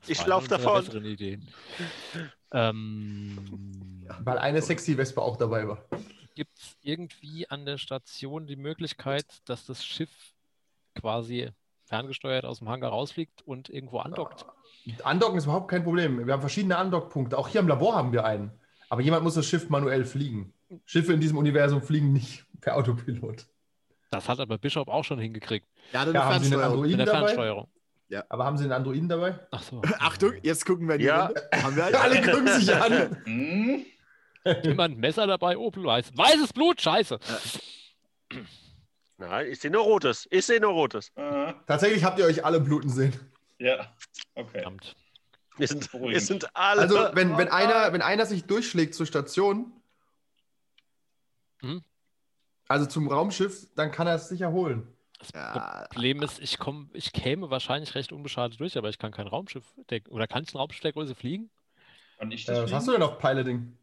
Ich 0.08 0.19
War 0.19 0.28
lauf 0.28 0.52
eine 0.52 0.56
unserer 0.56 0.93
davon. 0.93 1.06
Ideen. 1.06 1.48
Ähm, 2.52 4.06
Weil 4.19 4.38
eine 4.38 4.62
sexy 4.62 4.98
Wespe 4.98 5.22
auch 5.22 5.38
dabei 5.38 5.67
war. 5.67 5.86
Gibt 6.36 6.58
es 6.58 6.78
irgendwie 6.82 7.50
an 7.50 7.65
der 7.65 7.78
Station 7.78 8.48
die 8.48 8.56
Möglichkeit, 8.56 9.26
dass 9.45 9.65
das 9.65 9.84
Schiff 9.84 10.10
quasi 10.95 11.50
ferngesteuert 11.86 12.45
aus 12.45 12.60
dem 12.60 12.69
Hangar 12.69 12.91
rausfliegt 12.91 13.41
und 13.41 13.69
irgendwo 13.69 14.00
andockt? 14.00 14.45
Andocken 15.04 15.38
ist 15.38 15.46
überhaupt 15.46 15.70
kein 15.70 15.84
Problem. 15.84 16.26
Wir 16.26 16.34
haben 16.34 16.42
verschiedene 16.42 16.78
Andockpunkte. 16.78 17.38
Auch 17.38 17.48
hier 17.48 17.62
im 17.62 17.68
Labor 17.68 17.96
haben 17.96 18.12
wir 18.12 18.26
einen. 18.26 18.52
Aber 18.89 19.02
jemand 19.02 19.24
muss 19.24 19.36
das 19.36 19.46
Schiff 19.46 19.70
manuell 19.70 20.04
fliegen. 20.06 20.54
Schiffe 20.86 21.13
in 21.13 21.20
diesem 21.22 21.38
Universum 21.38 21.82
fliegen 21.82 22.12
nicht 22.13 22.46
per 22.62 22.76
Autopilot. 22.76 23.46
Das 24.12 24.28
hat 24.28 24.39
aber 24.39 24.58
Bishop 24.58 24.88
auch 24.88 25.04
schon 25.04 25.20
hingekriegt. 25.20 25.68
Ja, 25.94 26.02
eine 26.02 26.13
Ja, 26.13 26.26
haben 26.26 26.44
Sie 26.44 26.54
einen 26.54 26.60
Fernsteuerung. 26.62 26.72
Androiden 26.74 26.98
Mit 26.98 27.08
der 27.08 27.13
dabei? 27.13 27.20
Fernsteuerung. 27.28 27.68
Aber 28.30 28.46
haben 28.46 28.58
Sie 28.58 28.63
einen 28.63 28.74
Androiden 28.74 29.08
dabei? 29.10 29.39
Ach 29.52 29.62
so. 29.62 29.82
Achtung, 30.00 30.34
jetzt 30.42 30.65
gucken 30.65 30.88
wir 30.89 30.98
die 30.98 31.06
Ja. 31.06 31.28
Runde. 31.28 31.50
Haben 31.62 31.76
wir? 31.76 31.84
Alle 32.02 32.22
gucken 32.22 32.48
sich 32.48 32.74
an. 32.76 33.18
Hm? 33.26 33.86
Jemand 34.63 34.96
ein 34.96 35.00
Messer 35.00 35.28
dabei? 35.28 35.58
Oh, 35.58 35.72
weiß. 35.76 36.12
Weißes 36.18 36.54
Blut, 36.54 36.82
scheiße. 36.82 37.20
Nein, 39.18 39.48
ich 39.52 39.60
sehe 39.60 39.70
nur 39.70 39.84
Rotes. 39.84 40.28
Ich 40.32 40.46
sehe 40.46 40.60
nur 40.60 40.72
Rotes. 40.72 41.12
Tatsächlich 41.68 42.04
habt 42.04 42.18
ihr 42.20 42.26
euch 42.26 42.44
alle 42.46 42.60
bluten 42.62 42.89
sehen. 42.89 43.13
Ja, 43.60 43.93
okay. 44.36 44.52
Verdammt. 44.52 44.95
Wir 45.58 45.67
sind, 45.67 45.91
wir 45.93 46.22
sind 46.22 46.56
alle. 46.56 46.82
Also, 46.82 46.95
wenn, 47.13 47.38
wenn, 47.38 47.50
einer, 47.50 47.91
wenn 47.91 48.02
einer 48.02 48.26
sich 48.26 48.45
durchschlägt 48.45 48.95
zur 48.95 49.06
Station, 49.06 49.72
Mhm. 51.62 51.84
also 52.69 52.86
zum 52.86 53.10
Raumschiff, 53.10 53.67
dann 53.76 53.91
kann 53.91 54.08
er 54.08 54.15
es 54.15 54.30
sicher 54.30 54.52
holen. 54.54 54.88
Ja, 55.34 55.86
Problem 55.91 56.22
ist, 56.22 56.39
ich, 56.39 56.58
komm, 56.58 56.89
ich 56.93 57.12
käme 57.12 57.50
wahrscheinlich 57.50 57.93
recht 57.95 58.13
unbeschadet 58.13 58.58
durch, 58.62 58.78
aber 58.78 58.88
ich 58.88 58.98
kann 58.98 59.12
kein 59.12 59.28
Raumschiff 59.28 59.65
der, 59.89 60.02
oder 60.10 60.26
kann 60.28 60.43
ich 60.43 60.54
ein 60.54 60.58
Raumschiff 60.58 60.80
der 60.82 60.93
Größe 60.93 61.15
fliegen? 61.15 61.50
Kann 62.17 62.32
ich 62.32 62.48
Äh, 62.48 62.54
das 62.54 62.58
was 62.60 62.63
fliegen? 62.63 62.76
hast 62.78 62.88
du 62.88 62.91
denn 62.93 63.02
auf 63.04 63.17
Piloting? 63.19 63.78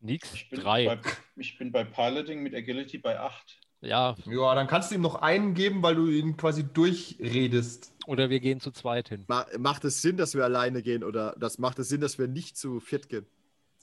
Nix. 0.00 0.34
Ich 0.34 0.50
bin, 0.50 0.60
Drei. 0.60 0.84
Bei, 0.84 1.00
ich 1.36 1.56
bin 1.56 1.72
bei 1.72 1.84
Piloting 1.84 2.42
mit 2.42 2.54
Agility 2.54 2.98
bei 2.98 3.18
8. 3.18 3.60
Ja, 3.82 4.14
Ja, 4.26 4.54
dann 4.54 4.68
kannst 4.68 4.90
du 4.90 4.94
ihm 4.94 5.00
noch 5.00 5.16
einen 5.16 5.54
geben, 5.54 5.82
weil 5.82 5.96
du 5.96 6.06
ihn 6.06 6.36
quasi 6.36 6.62
durchredest. 6.64 7.92
oder 8.06 8.30
wir 8.30 8.40
gehen 8.40 8.60
zu 8.60 8.70
zweit 8.70 9.08
hin. 9.08 9.24
ma 9.28 9.46
macht 9.58 9.84
es 9.84 10.00
Sinn, 10.02 10.16
dass 10.16 10.34
wir 10.34 10.44
alleine 10.44 10.82
gehen 10.82 11.02
oder 11.04 11.34
das 11.38 11.58
macht 11.58 11.78
es 11.80 11.88
Sinn, 11.88 12.00
dass 12.00 12.16
wir 12.18 12.28
nicht 12.28 12.56
zu 12.56 12.78
viert 12.80 13.08
gehen? 13.08 13.26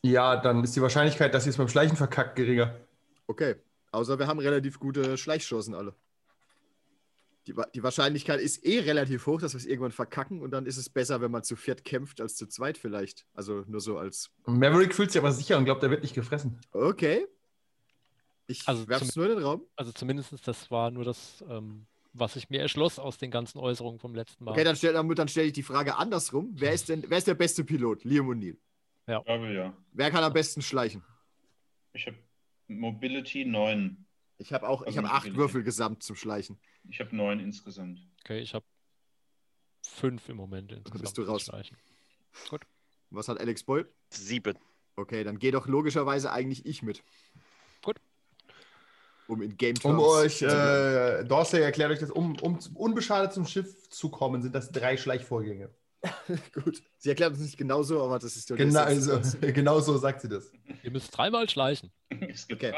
Ja, 0.02 0.38
dann 0.38 0.64
ist 0.64 0.76
die 0.76 0.82
Wahrscheinlichkeit, 0.82 1.34
dass 1.34 1.46
ihr 1.46 1.50
es 1.50 1.58
beim 1.58 1.68
Schleichen 1.68 1.98
verkackt, 1.98 2.36
geringer. 2.38 2.74
Okay. 3.28 3.56
Außer 3.92 4.18
wir 4.20 4.28
haben 4.28 4.40
relativ 4.40 4.80
gute 4.80 5.18
Schleichchancen 5.18 5.74
alle. 5.76 5.94
Die, 7.48 7.58
Wa- 7.58 7.68
die 7.74 7.82
Wahrscheinlichkeit 7.84 8.40
ist 8.40 8.64
eh 8.66 8.80
relativ 8.80 9.26
hoch, 9.26 9.42
dass 9.42 9.54
wir 9.54 9.58
es 9.58 9.66
irgendwann 9.66 9.92
verkacken 9.92 10.42
und 10.42 10.52
dann 10.52 10.66
ist 10.66 10.78
es 10.78 10.90
besser, 10.90 11.20
wenn 11.22 11.32
man 11.32 11.44
zu 11.44 11.56
viert 11.56 11.84
kämpft 11.84 12.22
als 12.22 12.36
zu 12.36 12.48
zweit 12.48 12.78
vielleicht. 12.78 13.26
Also 13.34 13.64
nur 13.68 13.82
so 13.82 13.98
als. 13.98 14.30
Maverick 14.46 14.94
fühlt 14.94 15.12
sich 15.12 15.20
aber 15.20 15.32
sicher 15.32 15.58
und 15.58 15.66
glaubt, 15.66 15.82
er 15.84 15.90
wird 15.90 16.04
nicht 16.04 16.14
gefressen. 16.16 16.60
Okay. 16.72 17.26
Ich 18.50 18.68
Also 18.68 18.88
werf's 18.88 19.16
nur 19.16 19.30
in 19.30 19.36
den 19.36 19.44
Raum. 19.44 19.64
Also 19.76 19.92
zumindest 19.92 20.48
das 20.48 20.72
war 20.72 20.90
nur 20.90 21.04
das, 21.04 21.44
ähm, 21.48 21.86
was 22.14 22.36
ich 22.36 22.50
mir 22.50 22.60
erschloss 22.60 22.98
aus 22.98 23.20
den 23.20 23.30
ganzen 23.30 23.60
Äußerungen 23.60 24.00
vom 24.00 24.16
letzten 24.16 24.44
Mal. 24.44 24.52
Okay, 24.52 24.64
dann 24.64 24.76
stelle 24.76 24.94
dann 25.16 25.28
stell 25.28 25.46
ich 25.46 25.54
die 25.54 25.62
Frage 25.62 25.96
andersrum. 25.96 26.50
Wer 26.54 26.74
ist 26.74 26.90
denn, 26.90 27.04
wer 27.08 27.20
ist 27.20 27.28
der 27.28 27.36
beste 27.36 27.64
Pilot? 27.64 28.04
Liam 28.04 28.28
O'Neill. 28.28 28.58
Ich 29.06 29.26
glaube 29.26 29.54
ja. 29.54 29.78
Wer 29.92 30.10
kann 30.10 30.24
am 30.24 30.34
besten 30.34 30.64
schleichen? 30.64 31.04
Ich 31.94 32.08
habe 32.08 32.18
Mobility 32.68 33.46
9. 33.46 34.06
Ich 34.40 34.52
habe 34.52 34.68
auch, 34.68 34.82
ich 34.82 34.88
Also 34.88 34.98
habe 35.00 35.08
nicht 35.08 35.32
acht. 35.32 35.36
Würfel 35.36 35.64
gesamt 35.64 36.02
zum 36.02 36.16
Schleichen. 36.16 36.60
Ich 36.90 37.00
habe 37.00 37.16
9 37.16 37.40
insgesamt. 37.40 38.00
Okay, 38.22 38.40
ich 38.40 38.56
habe 38.56 38.66
fünf 39.86 40.28
im 40.28 40.38
Moment 40.38 40.72
insgesamt. 40.72 41.02
bist 41.02 41.18
du 41.18 41.22
raus. 41.24 41.44
streichen. 41.44 41.78
Was 43.12 43.28
hat 43.28 43.40
Alex 43.40 43.64
Boyle? 43.64 43.88
Sieben. 44.10 44.58
Okay, 44.96 45.24
dann 45.24 45.38
geh 45.38 45.52
doch 45.52 45.68
logischerweise 45.68 46.32
eigentlich 46.32 46.66
ich 46.66 46.82
mit. 46.82 47.04
Gut. 47.84 48.00
Um 49.30 49.44
in 49.44 49.56
Game 49.58 49.76
Um 49.84 49.98
Terms 49.98 50.04
euch, 50.04 50.38
zu 50.40 50.46
bleiben. 50.46 51.26
äh, 51.26 51.28
Dorsey 51.28 51.62
erklärt 51.62 51.92
euch 51.92 52.00
das, 52.00 52.10
um, 52.10 52.36
um 52.40 52.58
unbeschadet 52.74 53.32
zum 53.32 53.46
Schiff 53.46 53.88
zu 53.90 54.10
kommen, 54.10 54.42
sind 54.42 54.56
das 54.56 54.72
drei 54.72 54.98
Schleichvorgänge. 54.98 55.70
Gut. 56.54 56.82
Sie 56.98 57.10
erklärt 57.10 57.34
es 57.34 57.40
nicht 57.40 57.58
genauso, 57.58 58.02
aber 58.04 58.18
das 58.18 58.36
ist 58.36 58.50
ja 58.50 58.56
Genau, 58.56 58.80
also, 58.82 59.20
genau 59.42 59.80
so 59.82 59.98
sagt 59.98 60.22
sie 60.22 60.30
das. 60.30 60.52
Ihr 60.82 60.90
müsst 60.92 61.16
dreimal 61.16 61.48
schleichen. 61.48 61.92
Okay. 62.52 62.74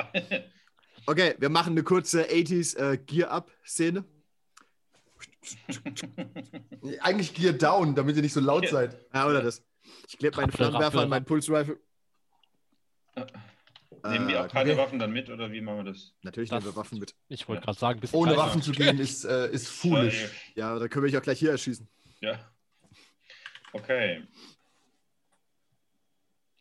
Okay, 1.05 1.35
wir 1.39 1.49
machen 1.49 1.71
eine 1.71 1.83
kurze 1.83 2.25
80s 2.25 2.77
äh, 2.77 2.97
Gear-Up-Szene. 2.97 4.03
Eigentlich 6.99 7.33
Gear 7.33 7.53
Down, 7.53 7.95
damit 7.95 8.17
ihr 8.17 8.21
nicht 8.23 8.33
so 8.33 8.41
laut 8.41 8.67
seid. 8.67 8.97
Ja, 9.13 9.27
oder 9.27 9.41
das. 9.41 9.63
Ich 10.07 10.17
klebe 10.17 10.35
meinen 10.35 10.49
Rappel, 10.49 10.57
Flammenwerfer 10.57 10.99
an 10.99 11.09
meinen 11.09 11.25
Pulse-Rifle. 11.25 11.79
Nehmen 14.03 14.27
wir 14.27 14.35
Äh, 14.35 14.39
auch 14.39 14.47
keine 14.47 14.71
okay. 14.71 14.79
Waffen 14.79 14.99
dann 14.99 15.11
mit 15.11 15.29
oder 15.29 15.51
wie 15.51 15.61
machen 15.61 15.77
wir 15.85 15.91
das? 15.91 16.13
Natürlich 16.23 16.49
Das- 16.49 16.63
nehmen 16.63 16.73
wir 16.73 16.79
Waffen 16.79 16.99
mit. 16.99 17.13
Ich 17.29 17.47
wollte 17.47 17.61
Ja. 17.61 17.65
gerade 17.65 17.79
sagen, 17.79 17.99
bis 17.99 18.13
Ohne. 18.13 18.35
Waffen 18.37 18.61
zu 18.61 18.71
gehen 18.71 18.97
ist, 18.99 19.23
äh, 19.25 19.51
ist 19.51 19.67
foolish. 19.67 20.29
Ja, 20.55 20.77
da 20.79 20.87
können 20.87 21.03
wir 21.05 21.09
dich 21.11 21.17
auch 21.17 21.23
gleich 21.23 21.39
hier 21.39 21.51
erschießen. 21.51 21.87
Ja. 22.21 22.51
Okay. 23.73 24.23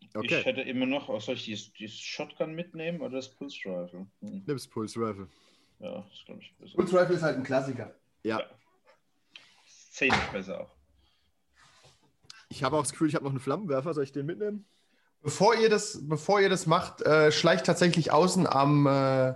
Ich 0.00 0.16
Okay, 0.16 0.42
hätte 0.42 0.62
immer 0.62 0.86
noch, 0.86 1.08
oh, 1.08 1.20
soll 1.20 1.36
ich 1.36 1.44
dieses, 1.44 1.72
dieses 1.74 1.98
Shotgun 1.98 2.54
mitnehmen 2.54 3.00
oder 3.00 3.16
das 3.16 3.28
Pulse 3.32 3.58
Rifle? 3.66 4.06
Hm. 4.20 4.42
nimm's 4.44 4.66
Pulse-Rifle. 4.66 5.28
Ja, 5.78 6.04
das 6.10 6.24
glaube 6.26 6.40
ich 6.42 6.52
besser. 6.58 6.74
Pulse 6.74 7.00
Rifle 7.00 7.14
ist 7.14 7.22
halt 7.22 7.36
ein 7.36 7.44
Klassiker. 7.44 7.94
Ja, 8.24 8.42
Zehnlich 9.92 10.20
besser 10.32 10.60
auch. 10.62 10.70
ich 12.48 12.62
habe 12.64 12.76
auch 12.76 12.82
das 12.82 12.90
Gefühl, 12.92 13.08
ich 13.08 13.14
habe 13.14 13.24
noch 13.24 13.30
einen 13.30 13.40
Flammenwerfer. 13.40 13.94
Soll 13.94 14.04
ich 14.04 14.12
den 14.12 14.26
mitnehmen? 14.26 14.64
Bevor 15.22 15.54
ihr 15.54 15.68
das, 15.68 15.98
bevor 16.08 16.40
ihr 16.40 16.48
das 16.48 16.66
macht, 16.66 17.02
äh, 17.02 17.30
schleicht 17.30 17.66
tatsächlich 17.66 18.10
außen 18.10 18.46
am 18.46 18.86
äh, 18.86 19.34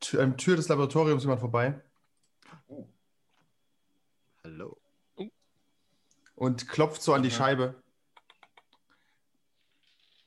Tür, 0.00 0.36
Tür 0.36 0.56
des 0.56 0.68
Laboratoriums 0.68 1.22
jemand 1.22 1.40
vorbei 1.40 1.80
Hallo. 4.42 4.78
und 6.34 6.66
klopft 6.68 7.02
so 7.02 7.12
an 7.12 7.22
die. 7.22 7.30
Scheibe. 7.30 7.74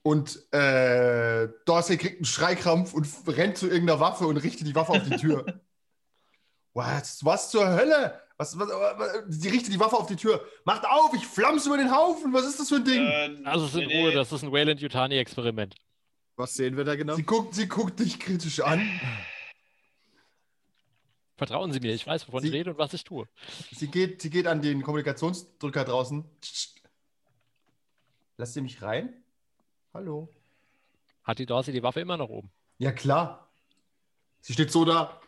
Und 0.03 0.53
äh, 0.53 1.47
Dorsey 1.65 1.97
kriegt 1.97 2.17
einen 2.17 2.25
Schreikrampf 2.25 2.93
und 2.93 3.07
rennt 3.25 3.57
zu 3.57 3.67
irgendeiner 3.67 4.01
Waffe 4.01 4.27
und 4.27 4.37
richtet 4.37 4.67
die 4.67 4.75
Waffe 4.75 4.91
auf 4.91 5.03
die 5.03 5.15
Tür. 5.15 5.45
was, 6.73 7.25
was 7.25 7.49
zur 7.49 7.67
Hölle? 7.67 8.21
Was, 8.43 8.59
was, 8.59 8.67
was, 8.69 9.23
sie 9.29 9.47
richtet 9.49 9.73
die 9.73 9.79
Waffe 9.79 9.95
auf 9.95 10.07
die 10.07 10.17
Tür. 10.17 10.45
Macht 10.65 10.83
auf, 10.85 11.13
ich 11.13 11.25
flamm's 11.25 11.65
über 11.65 11.77
den 11.77 11.89
Haufen. 11.95 12.33
Was 12.33 12.45
ist 12.45 12.59
das 12.59 12.67
für 12.67 12.75
ein 12.75 12.83
Ding? 12.83 13.01
Äh, 13.05 13.37
Also 13.45 13.65
es 13.67 13.73
ist 13.73 13.81
in 13.81 13.87
nee, 13.87 14.01
Ruhe, 14.01 14.09
nee. 14.09 14.15
das 14.15 14.33
ist 14.33 14.43
ein 14.43 14.51
Wayland 14.51 14.81
Yutani 14.81 15.17
Experiment. 15.17 15.75
Was 16.35 16.55
sehen 16.55 16.75
wir 16.75 16.83
da 16.83 16.95
genau? 16.95 17.15
Sie 17.15 17.23
guckt, 17.23 17.55
sie 17.55 17.67
guckt 17.69 17.99
dich 18.01 18.19
kritisch 18.19 18.59
an. 18.59 18.81
Vertrauen 21.37 21.71
Sie 21.71 21.79
mir, 21.79 21.93
ich 21.93 22.05
weiß, 22.05 22.27
wovon 22.27 22.41
Sie- 22.41 22.49
ich 22.49 22.53
rede 22.53 22.71
und 22.71 22.77
was 22.77 22.93
ich 22.93 23.03
tue. 23.05 23.27
Sie 23.71 23.87
geht, 23.87 24.21
sie 24.21 24.29
geht 24.29 24.45
an 24.47 24.61
den 24.61 24.83
Kommunikationsdrücker 24.83 25.83
draußen. 25.85 26.23
Lasst 28.37 28.55
ihr 28.55 28.61
mich 28.61 28.81
rein? 28.81 29.23
Hallo. 29.93 30.27
Hat 31.23 31.39
die 31.39 31.45
Dorsey 31.45 31.71
die 31.73 31.81
Waffe 31.83 32.01
immer 32.01 32.17
noch 32.17 32.29
oben? 32.29 32.51
Ja, 32.77 32.91
klar. 32.91 33.49
Sie 34.41 34.53
steht 34.53 34.71
so 34.71 34.83
da. 34.85 35.19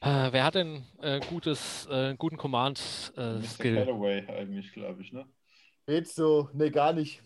Äh, 0.00 0.32
wer 0.32 0.44
hat 0.44 0.54
denn 0.54 0.84
äh, 1.00 1.20
gutes, 1.28 1.86
äh, 1.86 2.14
guten. 2.16 2.36
Command-Skill? 2.36 3.74
Callaway 3.74 4.26
eigentlich, 4.28 4.72
glaube 4.72 5.02
ich, 5.02 5.12
ne? 5.12 5.26
Geht 5.86 6.08
so. 6.08 6.48
Nee, 6.52 6.70
gar 6.70 6.92
nicht. 6.92 7.22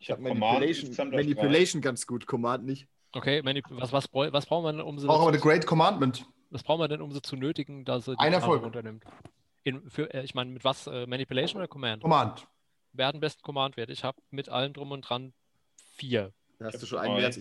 Ich 0.00 0.10
habe 0.10 0.22
Manipulation. 0.22 1.10
Manipulation 1.10 1.82
ganz 1.82 2.06
gut, 2.06 2.26
Command 2.26 2.64
nicht. 2.64 2.88
okay, 3.12 3.42
Manip 3.42 3.66
was, 3.70 3.92
was, 3.92 4.08
was 4.12 4.46
brauchen 4.46 4.64
wir 4.64 4.72
denn, 4.72 4.80
um 4.80 4.98
sie 4.98 5.08
Auch 5.08 5.22
aber 5.22 5.32
dazu, 5.32 5.42
The 5.42 5.48
Great 5.48 5.66
Commandment. 5.66 6.26
was 6.50 6.62
brauchen 6.62 6.80
wir 6.80 6.88
denn, 6.88 7.00
um 7.02 7.12
sie 7.12 7.20
zu 7.22 7.36
nötigen, 7.36 7.84
dass 7.84 8.04
sie 8.06 8.12
die 8.12 8.18
Ein 8.18 8.32
Erfolg. 8.32 8.62
runternimmt? 8.62 9.04
In, 9.64 9.88
für, 9.90 10.12
äh, 10.14 10.22
ich 10.24 10.34
meine, 10.34 10.50
mit 10.50 10.64
was? 10.64 10.86
Äh, 10.86 11.06
Manipulation 11.06 11.60
oder 11.60 11.68
Command? 11.68 12.02
Command. 12.02 12.46
Wer 12.92 13.06
hat 13.08 13.14
den 13.14 13.20
besten 13.20 13.42
Command-Wert? 13.42 13.90
Ich 13.90 14.02
habe 14.02 14.18
mit 14.30 14.48
allem 14.48 14.72
drum 14.72 14.90
und 14.92 15.02
dran 15.02 15.32
vier. 15.94 16.32
Da 16.58 16.66
hast 16.66 16.80
du 16.82 16.86
schon 16.86 16.98
einen. 16.98 17.32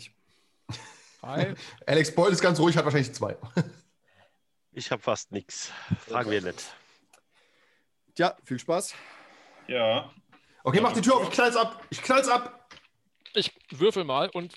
Drei. 1.22 1.56
Alex 1.88 2.14
Boyle 2.14 2.32
ist 2.34 2.42
ganz 2.42 2.60
ruhig, 2.60 2.76
hat 2.78 2.86
wahrscheinlich 2.86 3.14
zwei. 3.14 3.36
Ich 4.78 4.92
habe 4.92 5.02
fast 5.02 5.32
nichts. 5.32 5.72
Fragen 6.08 6.30
wir 6.30 6.40
nicht. 6.40 6.64
Tja, 8.14 8.38
viel 8.44 8.60
Spaß. 8.60 8.94
Ja. 9.68 10.14
Okay, 10.64 10.82
mach 10.82 10.94
die 10.94 11.02
Tür 11.02 11.16
auf, 11.16 11.24
ich 11.24 11.32
knall's 11.34 11.56
ab. 11.56 11.84
Ich 11.90 12.00
knall's 12.00 12.28
ab. 12.28 12.70
Ich 13.34 13.52
würfel 13.72 14.04
mal 14.04 14.30
und 14.30 14.54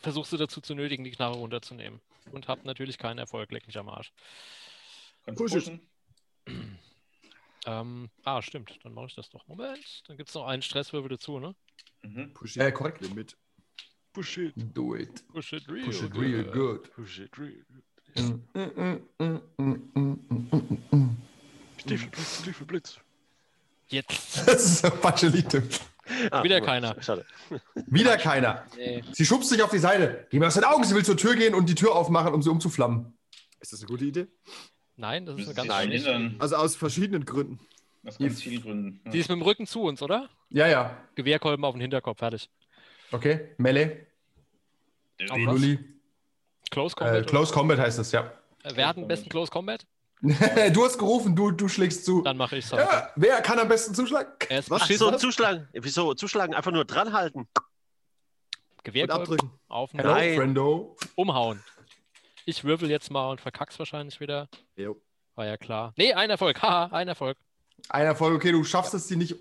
versuche 0.00 0.26
sie 0.26 0.38
dazu 0.38 0.60
zu 0.60 0.74
nötigen, 0.74 1.04
die 1.04 1.12
Knarre 1.12 1.36
runterzunehmen. 1.36 2.00
Und 2.32 2.48
habe 2.48 2.62
natürlich 2.66 2.98
keinen 2.98 3.18
Erfolg, 3.18 3.52
leck 3.52 3.64
mich 3.68 3.78
am 3.78 3.88
Arsch. 3.88 4.12
It. 5.26 5.36
pushen? 5.36 5.80
Ähm, 7.66 8.10
ah, 8.24 8.42
stimmt, 8.42 8.78
dann 8.82 8.92
mache 8.92 9.06
ich 9.06 9.14
das 9.14 9.30
doch. 9.30 9.46
Moment, 9.46 10.02
dann 10.06 10.18
gibt 10.18 10.28
es 10.28 10.34
noch 10.34 10.44
einen 10.46 10.60
Stresswürfel 10.60 11.08
dazu, 11.08 11.38
ne? 11.40 11.54
Mhm. 12.02 12.34
Push 12.34 12.58
Äh, 12.58 12.70
korrekt. 12.72 13.00
mit. 13.14 13.38
Push 14.12 14.36
it. 14.36 14.52
Do 14.54 14.94
it. 14.94 15.26
Push 15.28 15.54
it 15.54 15.66
real, 15.70 15.86
Push 15.86 16.02
it 16.02 16.14
real 16.14 16.44
good. 16.44 16.92
Push 16.92 17.20
it. 17.20 17.38
real. 17.38 17.64
Das 17.70 17.82
Stiefelblitz, 21.78 22.40
Stiefelblitz. 22.40 22.98
Jetzt. 23.88 24.48
ist 24.48 24.84
ein 24.84 25.00
Pachelito. 25.00 25.58
Ah, 26.30 26.42
Wieder 26.42 26.60
gut. 26.60 26.68
keiner. 26.68 27.02
Schade. 27.02 27.24
Wieder 27.86 28.16
keiner. 28.18 28.64
Nee. 28.76 29.02
Sie 29.12 29.24
schubst 29.24 29.48
sich 29.50 29.62
auf 29.62 29.70
die 29.70 29.78
Seite. 29.78 30.26
Geh 30.30 30.38
mir 30.38 30.46
aus 30.46 30.54
den 30.54 30.64
Augen. 30.64 30.84
Sie 30.84 30.94
will 30.94 31.04
zur 31.04 31.16
Tür 31.16 31.34
gehen 31.34 31.54
und 31.54 31.68
die 31.68 31.74
Tür 31.74 31.94
aufmachen, 31.94 32.32
um 32.34 32.42
sie 32.42 32.50
umzuflammen. 32.50 33.16
Ist 33.60 33.72
das 33.72 33.80
eine 33.80 33.88
gute 33.88 34.04
Idee? 34.04 34.26
Nein, 34.96 35.26
das 35.26 35.38
ist 35.38 35.46
eine 35.46 35.54
ganz 35.54 35.72
verhindern. 35.72 36.36
Also 36.38 36.56
aus 36.56 36.76
verschiedenen 36.76 37.24
Gründen. 37.24 37.58
Aus 38.06 38.18
ganz 38.18 38.42
vielen 38.42 38.62
Gründen. 38.62 39.00
Die 39.12 39.18
ist 39.18 39.28
mit 39.28 39.38
dem 39.38 39.42
Rücken 39.42 39.66
zu 39.66 39.82
uns, 39.82 40.02
oder? 40.02 40.28
Ja, 40.50 40.66
ja. 40.68 40.96
Gewehrkolben 41.14 41.64
auf 41.64 41.74
den 41.74 41.80
Hinterkopf, 41.80 42.18
fertig. 42.18 42.50
Okay. 43.10 43.48
Melee. 43.56 44.06
Auf 45.30 45.38
Close 46.74 46.94
Äh, 46.96 46.98
Combat. 46.98 47.26
Close 47.28 47.52
Combat 47.54 47.78
heißt 47.78 47.98
es, 48.00 48.10
ja. 48.12 48.20
oder? 48.64 48.76
Wer 48.76 48.88
hat 48.88 48.96
den 48.96 49.06
besten 49.06 49.28
Close 49.28 49.50
Combat? 49.50 49.86
du 50.22 50.84
hast 50.84 50.98
gerufen, 50.98 51.36
du, 51.36 51.50
du 51.52 51.68
schlägst 51.68 52.04
zu. 52.04 52.22
Dann 52.22 52.36
mache 52.36 52.56
ich 52.56 52.72
halt. 52.72 52.82
Ja, 52.82 53.10
wer 53.14 53.40
kann 53.42 53.58
am 53.58 53.68
besten 53.68 53.94
zuschlagen? 53.94 54.32
Ist 54.48 54.70
Was? 54.70 54.82
Ach 54.82 54.90
so, 54.90 55.10
zuschlagen. 55.12 55.68
Wieso 55.72 56.14
zuschlagen? 56.14 56.54
Einfach 56.54 56.72
nur 56.72 56.84
dranhalten. 56.84 57.46
Gewehrkolben 58.82 59.22
abdrücken. 59.22 59.50
auf 59.68 59.92
Hello, 59.92 60.12
Nein. 60.12 60.36
Friendo. 60.36 60.96
umhauen. 61.14 61.62
Ich 62.44 62.64
würfel 62.64 62.90
jetzt 62.90 63.10
mal 63.10 63.30
und 63.30 63.40
verkack's 63.40 63.78
wahrscheinlich 63.78 64.18
wieder. 64.20 64.48
Jo. 64.76 65.00
War 65.36 65.46
ja 65.46 65.56
klar. 65.56 65.92
Nee, 65.96 66.12
ein 66.12 66.28
Erfolg. 66.30 66.60
Haha, 66.60 66.86
ein 66.86 67.08
Erfolg. 67.08 67.38
Ein 67.88 68.06
Erfolg, 68.06 68.34
okay, 68.34 68.52
du 68.52 68.64
schaffst 68.64 68.94
es, 68.94 69.08
sie 69.08 69.16
nicht 69.16 69.36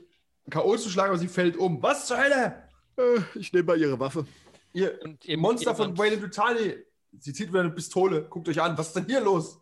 K.O. 0.50 0.76
zu 0.78 0.90
schlagen, 0.90 1.10
aber 1.10 1.20
sie 1.20 1.28
fällt 1.28 1.58
um. 1.58 1.82
Was 1.82 2.08
zur 2.08 2.18
Hölle? 2.18 2.68
Äh, 2.98 3.22
ich 3.36 3.52
nehme 3.54 3.66
mal 3.66 3.80
ihre 3.80 4.00
Waffe. 4.00 4.26
Ihr 4.74 5.00
Und 5.04 5.28
Monster 5.38 5.76
von 5.76 5.98
Wayne 5.98 6.18
Brutali. 6.18 6.86
Sie 7.20 7.34
zieht 7.34 7.50
wieder 7.50 7.62
eine 7.62 7.70
Pistole. 7.72 8.24
Guckt 8.24 8.50
euch 8.50 8.62
an. 8.62 8.78
Was 8.78 8.88
ist 8.88 8.96
denn 8.96 9.06
hier 9.06 9.22
los? 9.22 9.60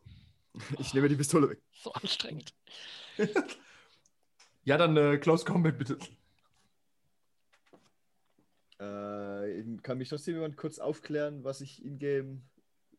Ich 0.79 0.93
nehme 0.93 1.07
die 1.09 1.15
Pistole 1.15 1.49
weg. 1.49 1.59
So 1.83 1.91
anstrengend. 1.93 2.53
Ja, 4.63 4.77
dann 4.77 4.95
äh, 4.95 5.17
Close 5.17 5.43
Combat 5.43 5.75
bitte. 5.75 5.97
Äh, 8.79 9.63
kann 9.83 9.97
mich 9.97 10.09
trotzdem 10.09 10.35
jemand 10.35 10.57
kurz 10.57 10.79
aufklären, 10.79 11.43
was 11.43 11.61
ich 11.61 11.83
in-game 11.83 12.41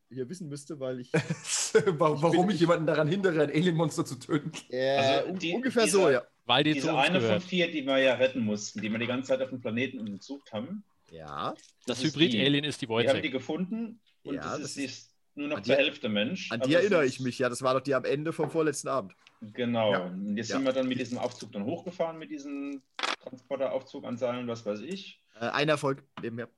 hier 0.09 0.29
wissen 0.29 0.47
müsste, 0.49 0.79
weil 0.79 0.99
ich. 0.99 1.11
warum 1.97 2.15
Ich 2.17 2.21
warum 2.21 2.47
bin- 2.47 2.55
ich 2.55 2.59
jemanden 2.61 2.85
daran 2.85 3.07
hindere, 3.07 3.43
ein 3.43 3.49
Alien-Monster 3.49 4.05
zu 4.05 4.15
töten. 4.15 4.51
Äh, 4.69 4.97
Also 4.97 5.29
un- 5.29 5.39
die- 5.39 5.53
ungefähr 5.53 5.85
dieser- 5.85 5.97
so, 5.99 6.09
ja. 6.09 6.23
Weil 6.45 6.65
die 6.65 6.71
zu 6.73 6.75
Diese 6.87 6.97
eine 6.97 7.19
von 7.21 7.27
gehört. 7.29 7.43
vier, 7.43 7.71
die 7.71 7.85
wir 7.85 7.97
ja 7.99 8.15
retten 8.15 8.41
mussten, 8.43 8.81
die 8.81 8.89
wir 8.89 8.99
die 8.99 9.07
ganze 9.07 9.29
Zeit 9.29 9.41
auf 9.41 9.49
dem 9.49 9.61
Planeten 9.61 9.99
untersucht 9.99 10.51
haben. 10.51 10.83
Ja. 11.11 11.53
Das 11.85 12.03
ist 12.03 12.13
Hybrid-Alien 12.15 12.65
ist 12.65 12.81
die 12.81 12.89
Wir 12.89 13.07
haben 13.09 13.21
die 13.21 13.29
gefunden 13.29 14.01
und 14.23 14.35
Ja, 14.35 14.41
das 14.41 14.59
ist, 14.59 14.77
die 14.77 14.83
ist 14.85 15.11
nur 15.35 15.47
noch 15.47 15.61
zur 15.61 15.75
die- 15.75 15.81
Hälfte 15.81 16.09
Mensch. 16.09 16.51
An 16.51 16.61
die 16.61 16.73
erinnere 16.73 17.05
ich 17.05 17.19
mich, 17.19 17.39
ja. 17.39 17.49
Das 17.49 17.61
war 17.61 17.73
doch 17.73 17.81
die 17.81 17.95
am 17.95 18.05
Ende 18.05 18.33
vom 18.33 18.49
vorletzten 18.49 18.87
Abend. 18.87 19.13
Genau. 19.41 19.91
Ja. 19.91 19.99
Und 20.05 20.37
jetzt 20.37 20.49
Ja. 20.49 20.55
sind 20.57 20.65
wir 20.65 20.73
dann 20.73 20.87
mit 20.87 20.99
diesem 20.99 21.17
Aufzug 21.17 21.51
dann 21.51 21.65
hochgefahren, 21.65 22.17
mit 22.17 22.31
diesem 22.31 22.81
Transporteraufzug 23.23 24.05
an 24.05 24.17
Seilen, 24.17 24.47
was 24.47 24.65
weiß 24.65 24.81
ich. 24.81 25.21
Äh, 25.39 25.45
ein 25.49 25.69
Erfolg 25.69 26.03
nebenher. 26.21 26.49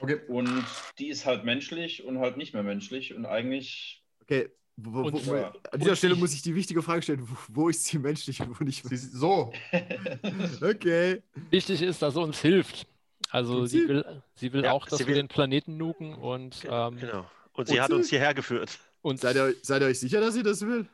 Okay. 0.00 0.20
Und 0.28 0.64
die 0.98 1.08
ist 1.08 1.26
halt 1.26 1.44
menschlich 1.44 2.04
und 2.04 2.18
halt 2.18 2.36
nicht 2.36 2.54
mehr 2.54 2.62
menschlich. 2.62 3.14
Und 3.14 3.26
eigentlich, 3.26 4.02
Okay. 4.22 4.50
Wo, 4.76 5.04
wo, 5.04 5.26
wo, 5.26 5.34
Ja. 5.36 5.52
an 5.70 5.80
dieser 5.80 5.94
Stelle 5.96 6.14
muss 6.16 6.32
ich 6.32 6.40
die 6.40 6.54
wichtige 6.54 6.80
Frage 6.82 7.02
stellen: 7.02 7.28
Wo, 7.28 7.36
wo 7.48 7.68
ist 7.68 7.84
sie 7.84 7.98
menschlich 7.98 8.40
und 8.40 8.58
wo 8.58 8.64
nicht? 8.64 8.82
Sie 8.88 8.96
so. 8.96 9.52
Okay. 10.62 11.22
Wichtig 11.50 11.82
ist, 11.82 12.00
dass 12.00 12.14
sie 12.14 12.20
uns 12.20 12.40
hilft. 12.40 12.86
Also 13.32 13.64
sie 13.66 13.80
sie? 13.80 13.88
will, 13.88 14.22
sie 14.34 14.52
will 14.52 14.64
Ja, 14.64 14.72
auch, 14.72 14.86
dass 14.86 14.98
sie 14.98 15.06
wir 15.06 15.14
will- 15.14 15.22
den 15.22 15.28
Planeten 15.28 15.76
nuken 15.78 16.14
und 16.14 16.64
ähm, 16.68 16.98
Genau. 16.98 17.26
Und 17.54 17.66
sie 17.68 17.74
Und 17.74 17.80
hat 17.80 17.88
sie- 17.88 17.94
uns 17.96 18.08
hierher 18.10 18.34
geführt. 18.34 18.78
uns. 19.02 19.20
Seid 19.22 19.36
ihr, 19.36 19.54
seid 19.62 19.82
ihr 19.82 19.88
euch 19.88 19.98
sicher, 20.00 20.20
dass 20.20 20.34
sie 20.34 20.42
das 20.42 20.60
will? 20.66 20.86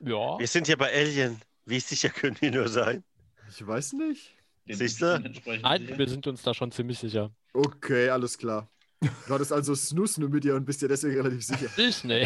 ja, 0.00 0.38
Wir 0.38 0.46
sind 0.48 0.66
hier 0.66 0.76
bei 0.76 0.92
Alien. 0.92 1.40
Wie 1.64 1.78
sicher 1.80 2.08
können 2.08 2.36
die 2.40 2.50
nur 2.50 2.68
sein? 2.68 3.04
Ich 3.48 3.64
weiß 3.66 3.92
nicht. 3.94 4.32
Siehst 4.66 5.00
du? 5.00 5.18
nein, 5.18 5.34
sicher. 5.34 5.98
wir 5.98 6.08
sind 6.08 6.26
uns 6.26 6.42
da 6.42 6.52
schon 6.54 6.70
ziemlich 6.72 6.98
sicher. 6.98 7.30
Okay, 7.52 8.08
alles 8.10 8.36
klar. 8.38 8.68
Du 9.00 9.34
hattest 9.34 9.52
also 9.52 9.74
Snus 9.74 10.16
nur 10.18 10.28
mit 10.28 10.44
dir 10.44 10.54
und 10.54 10.64
bist 10.64 10.80
dir 10.82 10.88
deswegen 10.88 11.16
relativ 11.16 11.44
sicher. 11.44 11.68
Ich, 11.76 12.04
nee. 12.04 12.22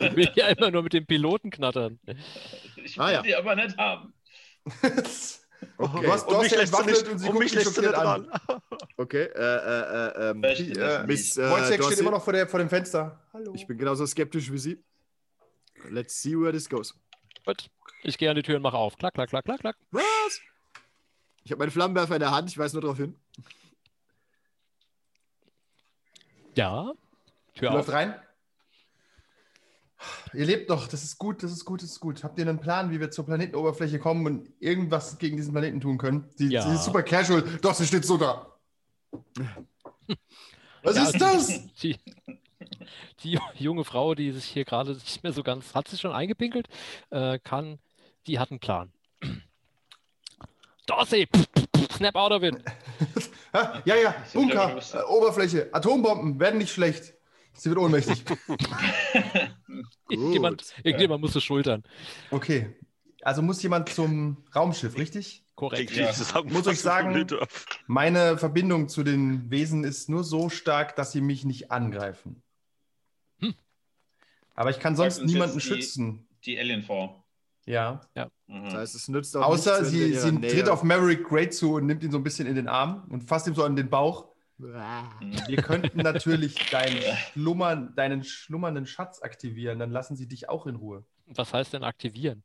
Ich 0.00 0.16
will 0.16 0.30
ja 0.34 0.48
immer 0.48 0.70
nur 0.70 0.82
mit 0.82 0.92
dem 0.94 1.04
Piloten 1.06 1.50
knattern. 1.50 1.98
ich 2.82 2.98
Ah, 2.98 3.06
will 3.08 3.12
ja. 3.14 3.22
die 3.22 3.36
aber 3.36 3.54
nicht 3.56 3.76
haben. 3.76 4.14
Okay, 5.76 6.02
Du 6.02 6.12
hast, 6.12 6.30
du 6.30 6.40
lässt 6.40 6.54
du 6.54 6.60
entwaffnet 6.60 7.08
und 7.08 7.18
sie 7.18 7.26
und 7.26 7.32
guckt 7.32 7.44
mich 7.44 7.52
dich 7.52 7.64
lässt 7.64 7.76
du 7.76 7.80
nicht 7.82 7.94
an. 7.94 8.30
okay. 8.96 9.24
Äh, 9.24 9.38
äh, 9.38 10.26
äh, 10.26 10.30
ähm, 10.30 10.42
Die, 10.42 10.70
ist 10.70 10.76
äh, 10.76 11.06
Miss, 11.06 11.36
äh, 11.36 11.50
Wojciech 11.50 11.82
steht 11.84 11.98
immer 12.00 12.10
noch 12.12 12.24
vor, 12.24 12.32
der, 12.32 12.46
vor 12.46 12.58
dem 12.58 12.68
Fenster. 12.68 13.20
Hallo. 13.32 13.52
ich 13.54 13.66
bin 13.66 13.78
genauso 13.78 14.06
skeptisch 14.06 14.50
wie 14.52 14.58
sie. 14.58 14.84
Let's 15.90 16.20
see 16.20 16.38
where 16.38 16.52
this 16.52 16.68
goes. 16.68 16.94
Gut. 17.44 17.70
Ich 18.02 18.18
gehe 18.18 18.30
an 18.30 18.36
die 18.36 18.42
Tür 18.42 18.56
und 18.56 18.62
mache 18.62 18.76
auf. 18.76 18.96
Klack, 18.96 19.14
klack, 19.14 19.28
klack, 19.30 19.44
klack, 19.44 19.60
klack. 19.60 19.76
Was? 19.90 20.40
Ich 21.44 21.50
habe 21.50 21.58
meinen 21.58 21.70
Flammenwerfer 21.70 22.14
in 22.14 22.20
der 22.20 22.30
Hand, 22.30 22.50
ich 22.50 22.56
weiß 22.56 22.72
nur 22.72 22.82
darauf 22.82 22.96
hin. 22.96 23.18
Ja. 26.54 26.92
Tür 27.54 27.70
Läuft 27.72 27.88
auf. 27.88 27.94
rein. 27.94 28.14
Ihr 30.32 30.46
lebt 30.46 30.68
noch, 30.68 30.88
das 30.88 31.04
ist 31.04 31.18
gut, 31.18 31.42
das 31.42 31.52
ist 31.52 31.64
gut, 31.64 31.82
das 31.82 31.90
ist 31.90 32.00
gut. 32.00 32.24
Habt 32.24 32.38
ihr 32.38 32.46
einen 32.48 32.58
Plan, 32.60 32.90
wie 32.90 33.00
wir 33.00 33.10
zur 33.10 33.24
Planetenoberfläche 33.26 33.98
kommen 33.98 34.26
und 34.26 34.48
irgendwas 34.60 35.18
gegen 35.18 35.36
diesen 35.36 35.52
Planeten 35.52 35.80
tun 35.80 35.98
können? 35.98 36.28
Sie, 36.36 36.48
Ja. 36.48 36.62
sie 36.68 36.74
ist 36.74 36.84
super 36.84 37.02
casual, 37.02 37.42
doch, 37.62 37.74
sie 37.74 37.86
steht 37.86 38.04
so 38.04 38.16
da. 38.16 38.46
Was 40.82 40.96
Ja, 40.96 41.04
ist 41.04 41.20
das? 41.20 41.48
Die, 41.82 41.96
die 43.22 43.38
junge 43.56 43.84
Frau, 43.84 44.14
die 44.14 44.32
sich 44.32 44.44
hier 44.44 44.64
gerade 44.64 44.92
nicht 44.92 45.22
mehr 45.22 45.32
so 45.32 45.42
ganz, 45.42 45.74
hat 45.74 45.88
sich 45.88 46.00
schon 46.00 46.12
eingepinkelt, 46.12 46.68
äh, 47.10 47.38
kann, 47.38 47.78
die 48.26 48.38
hat 48.38 48.50
einen 48.50 48.60
Plan. 48.60 48.92
Dorsey! 50.86 51.28
Snap 51.92 52.16
out 52.16 52.32
of 52.32 52.42
it! 52.42 52.56
Ja, 53.84 53.94
ja, 53.94 54.12
Bunker, 54.32 54.80
äh, 54.94 55.02
Oberfläche, 55.04 55.68
Atombomben 55.72 56.40
werden 56.40 56.58
nicht 56.58 56.72
schlecht. 56.72 57.14
Sie 57.52 57.68
wird 57.68 57.78
ohnmächtig. 57.78 58.24
Irgendjemand, 60.18 60.74
irgendjemand 60.82 61.20
muss 61.22 61.34
es 61.36 61.44
schultern. 61.44 61.82
Okay, 62.30 62.74
also 63.22 63.42
muss 63.42 63.62
jemand 63.62 63.88
zum 63.88 64.44
Raumschiff, 64.54 64.96
richtig? 64.98 65.44
Korrekt. 65.54 65.92
Ja. 65.96 66.10
Muss 66.44 66.66
ich 66.66 66.80
sagen- 66.80 67.26
Meine 67.86 68.38
Verbindung 68.38 68.88
zu 68.88 69.04
den 69.04 69.50
Wesen 69.50 69.84
ist 69.84 70.08
nur 70.08 70.24
so 70.24 70.48
stark, 70.48 70.96
dass 70.96 71.12
sie 71.12 71.20
mich 71.20 71.44
nicht 71.44 71.70
angreifen. 71.70 72.42
Hm. 73.38 73.54
Aber 74.54 74.70
ich 74.70 74.80
kann 74.80 74.96
sonst 74.96 75.22
niemanden 75.24 75.58
die- 75.58 75.64
schützen. 75.64 76.26
Die 76.44 76.58
Alien-Frau. 76.58 77.24
Ja. 77.66 78.00
Mhm. 78.46 78.64
Das 78.64 78.74
heißt, 78.74 78.94
es 78.96 79.08
nützt 79.08 79.34
auch 79.36 79.42
Außer 79.46 79.78
nichts, 79.80 79.90
sie, 79.90 80.14
sie 80.14 80.40
tritt 80.40 80.68
auf 80.68 80.82
Maverick 80.82 81.24
Great 81.24 81.54
zu 81.54 81.74
und 81.74 81.86
nimmt 81.86 82.02
ihn 82.04 82.10
so 82.10 82.18
ein 82.18 82.22
bisschen 82.24 82.46
in 82.46 82.54
den 82.56 82.68
Arm 82.68 83.06
und 83.10 83.22
fasst 83.24 83.46
ihm 83.46 83.54
so 83.54 83.64
an 83.64 83.74
den 83.76 83.88
Bauch. 83.88 84.33
Wir 84.58 85.62
könnten 85.62 85.98
natürlich 85.98 86.54
deinen, 86.70 87.02
Schlummern, 87.32 87.94
deinen 87.96 88.22
schlummernden 88.22 88.86
Schatz 88.86 89.20
aktivieren, 89.20 89.78
dann 89.78 89.90
lassen 89.90 90.16
sie 90.16 90.28
dich 90.28 90.48
auch 90.48 90.66
in 90.66 90.76
Ruhe. 90.76 91.04
Was 91.26 91.52
heißt 91.52 91.72
denn 91.72 91.82
aktivieren? 91.82 92.44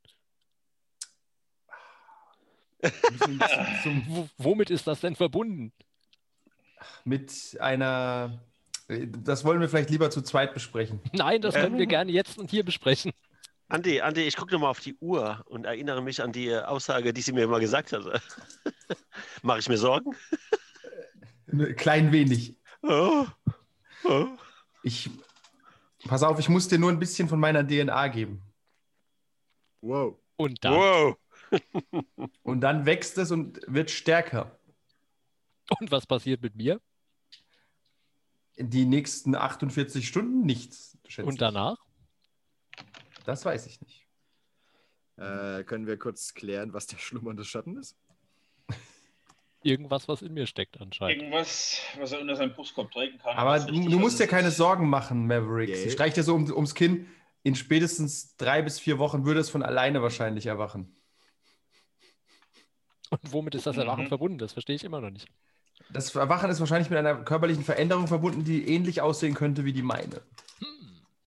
Zum, 3.83 4.29
womit 4.37 4.69
ist 4.69 4.87
das 4.87 5.01
denn 5.01 5.15
verbunden? 5.15 5.71
mit 7.03 7.57
einer. 7.59 8.39
Das 8.87 9.45
wollen 9.45 9.59
wir 9.61 9.69
vielleicht 9.69 9.91
lieber 9.91 10.09
zu 10.09 10.21
zweit 10.21 10.53
besprechen. 10.53 10.99
Nein, 11.13 11.41
das 11.41 11.53
können 11.53 11.77
wir 11.77 11.85
gerne 11.85 12.11
jetzt 12.11 12.39
und 12.39 12.49
hier 12.49 12.63
besprechen. 12.63 13.11
Andi, 13.67 14.01
Andi, 14.01 14.21
ich 14.21 14.35
gucke 14.35 14.51
nochmal 14.51 14.71
auf 14.71 14.79
die 14.79 14.95
Uhr 14.95 15.43
und 15.45 15.65
erinnere 15.65 16.01
mich 16.01 16.23
an 16.23 16.31
die 16.31 16.55
Aussage, 16.55 17.13
die 17.13 17.21
sie 17.21 17.31
mir 17.31 17.43
immer 17.43 17.59
gesagt 17.59 17.93
hatte. 17.93 18.19
Mache 19.43 19.59
ich 19.59 19.69
mir 19.69 19.77
Sorgen? 19.77 20.15
Ein 21.51 21.75
klein 21.75 22.11
wenig. 22.11 22.55
Oh. 22.81 23.25
Oh. 24.03 24.27
Ich. 24.83 25.09
Pass 26.05 26.23
auf, 26.23 26.39
ich 26.39 26.49
muss 26.49 26.67
dir 26.67 26.79
nur 26.79 26.91
ein 26.91 26.99
bisschen 26.99 27.27
von 27.27 27.39
meiner 27.39 27.65
DNA 27.67 28.07
geben. 28.09 28.41
Wow. 29.81 30.17
Und 30.37 30.63
dann. 30.63 30.73
Wow. 30.73 31.17
Und 32.43 32.61
dann 32.61 32.85
wächst 32.85 33.17
es 33.17 33.31
und 33.31 33.59
wird 33.67 33.89
stärker. 33.89 34.59
Und 35.79 35.91
was 35.91 36.05
passiert 36.05 36.41
mit 36.41 36.55
mir? 36.55 36.79
In 38.55 38.69
die 38.69 38.85
nächsten 38.85 39.35
48 39.35 40.07
Stunden 40.07 40.41
nichts. 40.41 40.97
Und 41.17 41.33
ich. 41.33 41.37
danach? 41.39 41.77
Das 43.25 43.45
weiß 43.45 43.65
ich 43.67 43.81
nicht. 43.81 44.07
Äh, 45.17 45.63
können 45.63 45.87
wir 45.87 45.97
kurz 45.97 46.33
klären, 46.33 46.73
was 46.73 46.87
der 46.87 46.97
schlummernde 46.97 47.43
Schatten 47.45 47.77
ist? 47.77 47.97
Irgendwas, 49.61 50.07
was 50.07 50.21
in 50.21 50.33
mir 50.33 50.45
steckt 50.47 50.79
anscheinend. 50.79 51.21
Irgendwas, 51.21 51.81
was 51.99 52.11
er 52.13 52.21
unter 52.21 52.35
seinem 52.35 52.53
Brustkorb 52.53 52.91
tragen 52.91 53.17
kann. 53.17 53.35
Aber 53.35 53.59
du, 53.59 53.73
du 53.89 53.99
musst 53.99 54.19
dir 54.19 54.27
keine. 54.27 54.51
Sorgen 54.51 54.89
machen, 54.89 55.27
Maverick. 55.27 55.69
Okay. 55.69 55.83
Sie 55.83 55.91
streicht 55.91 56.15
dir 56.17 56.23
so 56.23 56.33
um, 56.35 56.49
ums 56.51 56.75
Kinn. 56.75 57.07
In 57.43 57.55
spätestens 57.55 58.35
drei 58.37 58.61
bis 58.61 58.79
vier 58.79 58.99
Wochen 58.99 59.25
würde 59.25 59.39
es 59.39 59.49
von 59.49 59.63
alleine 59.63 60.01
wahrscheinlich 60.01 60.45
erwachen. 60.45 60.93
Und 63.09 63.19
womit 63.33 63.55
ist 63.55 63.65
das 63.65 63.77
Erwachen 63.77 64.05
Mhm. 64.05 64.09
verbunden? 64.09 64.37
Das 64.37 64.53
verstehe 64.53 64.75
ich 64.75 64.83
immer 64.83 65.01
noch 65.01 65.09
nicht. 65.09 65.27
Das 65.91 66.13
Erwachen 66.15 66.49
ist 66.49 66.59
wahrscheinlich 66.59 66.89
mit 66.89 66.99
einer 66.99 67.15
körperlichen 67.23 67.63
Veränderung 67.63 68.07
verbunden, 68.07 68.43
die 68.43 68.67
ähnlich 68.67 69.01
aussehen 69.01 69.33
könnte 69.33 69.65
wie 69.65 69.73
die 69.73 69.81
meine. 69.81 70.21